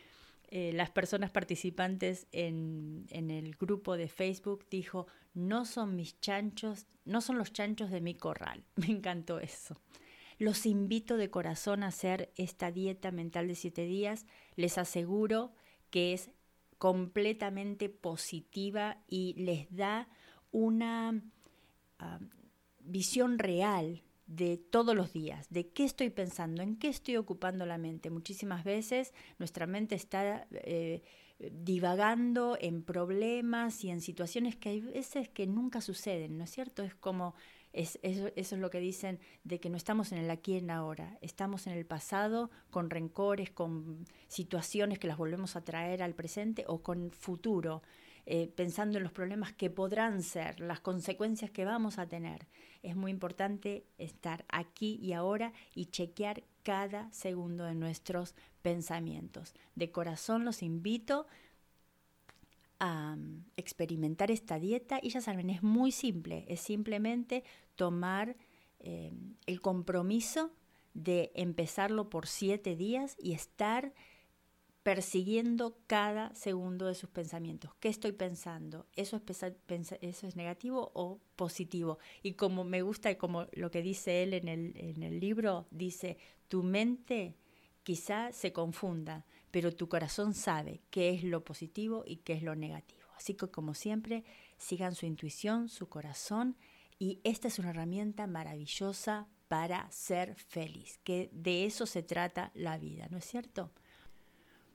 eh, 0.50 0.74
las 0.74 0.92
personas 0.92 1.32
participantes 1.32 2.28
en, 2.32 3.08
en, 3.10 3.32
el 3.32 3.56
grupo 3.56 3.98
de 3.98 4.10
Facebook 4.10 4.64
dijo, 4.70 5.08
no 5.34 5.66
son 5.66 5.96
mis 5.96 6.20
chanchos, 6.20 6.86
no 7.06 7.20
son 7.20 7.40
los 7.40 7.52
chanchos 7.52 7.90
de 7.90 8.02
mi 8.02 8.14
corral. 8.14 8.64
Me 8.76 8.92
encantó 8.92 9.40
eso. 9.40 9.76
Los 10.42 10.66
invito 10.66 11.18
de 11.18 11.30
corazón 11.30 11.84
a 11.84 11.90
hacer 11.90 12.34
esta 12.36 12.72
dieta 12.72 13.12
mental 13.12 13.48
de 13.48 13.54
siete 13.54 13.86
días. 13.86 14.26
Les 14.56 14.80
aseguro 14.80 15.54
que 15.92 16.14
es 16.14 16.32
completamente 16.80 17.90
positiva 17.90 18.98
y 19.08 19.36
les 19.36 19.68
da 19.70 20.10
una 20.50 21.22
ah, 22.00 22.20
visión 22.80 23.38
real 23.38 24.02
de 24.26 24.58
todos 24.58 24.96
los 24.96 25.14
días, 25.14 25.48
de 25.52 25.70
qué 25.70 25.84
estoy 25.84 26.10
pensando, 26.10 26.64
en 26.64 26.76
qué 26.76 26.88
estoy 26.88 27.18
ocupando 27.18 27.68
la 27.68 27.78
mente. 27.78 28.10
Muchísimas 28.10 28.64
veces 28.64 29.14
nuestra 29.38 29.68
mente 29.68 29.94
está 29.94 30.48
eh, 30.54 31.04
divagando 31.52 32.58
en 32.60 32.82
problemas 32.82 33.84
y 33.84 33.92
en 33.92 34.02
situaciones 34.02 34.56
que 34.56 34.70
hay 34.70 34.82
veces 34.82 35.30
que 35.30 35.46
nunca 35.46 35.82
suceden, 35.82 36.40
¿no 36.40 36.46
es 36.46 36.50
cierto? 36.50 36.82
Es 36.82 36.96
como, 36.96 37.36
es, 37.74 38.00
eso, 38.02 38.30
es 38.36 38.52
lo 38.52 38.70
que 38.70 38.80
dicen 38.80 39.20
de 39.44 39.60
que 39.60 39.70
no 39.70 39.78
estamos 39.78 40.12
en 40.12 40.18
el 40.18 40.30
aquí 40.30 40.54
y 40.54 40.58
en 40.58 40.72
ahora, 40.72 41.18
estamos 41.22 41.68
en 41.68 41.74
el 41.74 41.86
pasado 41.86 42.52
con 42.70 42.90
rencores, 42.90 43.52
con 43.52 44.06
situaciones 44.28 45.00
que 45.00 45.08
las 45.08 45.18
volvemos 45.18 45.56
a 45.56 45.64
traer 45.64 46.04
al 46.04 46.14
presente 46.14 46.66
o 46.68 46.82
con 46.82 47.12
futuro. 47.12 47.82
Eh, 48.28 48.48
pensando 48.56 48.98
en 49.00 49.04
los 49.04 49.12
problemas 49.12 49.52
que 49.52 49.72
podrán 49.72 50.22
ser, 50.22 50.60
las 50.60 50.80
consecuencias 50.80 51.50
que 51.50 51.66
vamos 51.66 51.98
a 51.98 52.08
tener. 52.08 52.48
Es 52.84 52.96
muy 52.96 53.10
importante 53.10 53.88
estar 53.98 54.46
aquí 54.48 55.00
y 55.02 55.14
ahora 55.14 55.54
y 55.74 55.88
chequear 55.88 56.44
cada 56.62 57.12
segundo 57.12 57.64
de 57.64 57.74
nuestros 57.74 58.36
pensamientos. 58.62 59.56
De 59.74 59.92
corazón 59.92 60.46
los 60.46 60.62
invito 60.62 61.26
a 62.84 63.16
experimentar 63.58 64.32
esta 64.32 64.58
dieta 64.58 65.00
y 65.02 65.10
ya 65.10 65.22
saben, 65.22 65.52
es 65.52 65.62
muy 65.62 65.92
simple, 65.92 66.46
es 66.48 66.62
simplemente 66.62 67.44
tomar 67.76 68.36
eh, 68.80 69.14
el 69.46 69.62
compromiso 69.62 70.52
de 70.96 71.32
empezarlo 71.36 72.10
por 72.10 72.26
siete 72.26 72.76
días 72.76 73.16
y 73.20 73.34
estar 73.34 73.94
persiguiendo 74.82 75.78
cada 75.86 76.34
segundo 76.34 76.88
de 76.88 76.96
sus 76.96 77.12
pensamientos. 77.12 77.72
¿Qué 77.80 77.88
estoy 77.88 78.14
pensando? 78.14 78.88
¿Eso 78.96 79.22
es, 79.28 79.44
eso 80.02 80.28
es 80.28 80.36
negativo 80.36 80.92
o 80.96 81.22
positivo? 81.36 82.00
Y 82.24 82.34
como 82.34 82.64
me 82.64 82.82
gusta, 82.82 83.12
y 83.12 83.16
como 83.16 83.46
lo 83.52 83.70
que 83.70 83.84
dice 83.84 84.24
él 84.24 84.34
en 84.34 84.48
el, 84.48 84.74
en 84.76 85.04
el 85.04 85.20
libro, 85.20 85.68
dice, 85.70 86.18
tu 86.48 86.64
mente 86.64 87.36
quizá 87.84 88.32
se 88.32 88.52
confunda, 88.52 89.24
pero 89.52 89.76
tu 89.76 89.88
corazón 89.90 90.34
sabe 90.34 90.82
qué 90.90 91.12
es 91.12 91.24
lo 91.24 91.44
positivo 91.44 92.04
y 92.06 92.18
qué 92.18 92.34
es 92.34 92.44
lo 92.44 92.56
negativo. 92.56 93.02
Así 93.16 93.36
que 93.36 93.48
como 93.50 93.74
siempre, 93.74 94.24
sigan 94.58 94.96
su 94.96 95.06
intuición, 95.06 95.70
su 95.70 95.88
corazón, 95.90 96.58
y 96.98 97.20
esta 97.24 97.48
es 97.48 97.60
una 97.60 97.72
herramienta 97.72 98.28
maravillosa 98.28 99.28
para 99.48 99.92
ser 99.92 100.36
feliz, 100.36 101.00
que 101.04 101.30
de 101.34 101.66
eso 101.66 101.86
se 101.86 102.04
trata 102.04 102.52
la 102.54 102.78
vida, 102.78 103.08
¿no 103.12 103.18
es 103.18 103.26
cierto? 103.26 103.72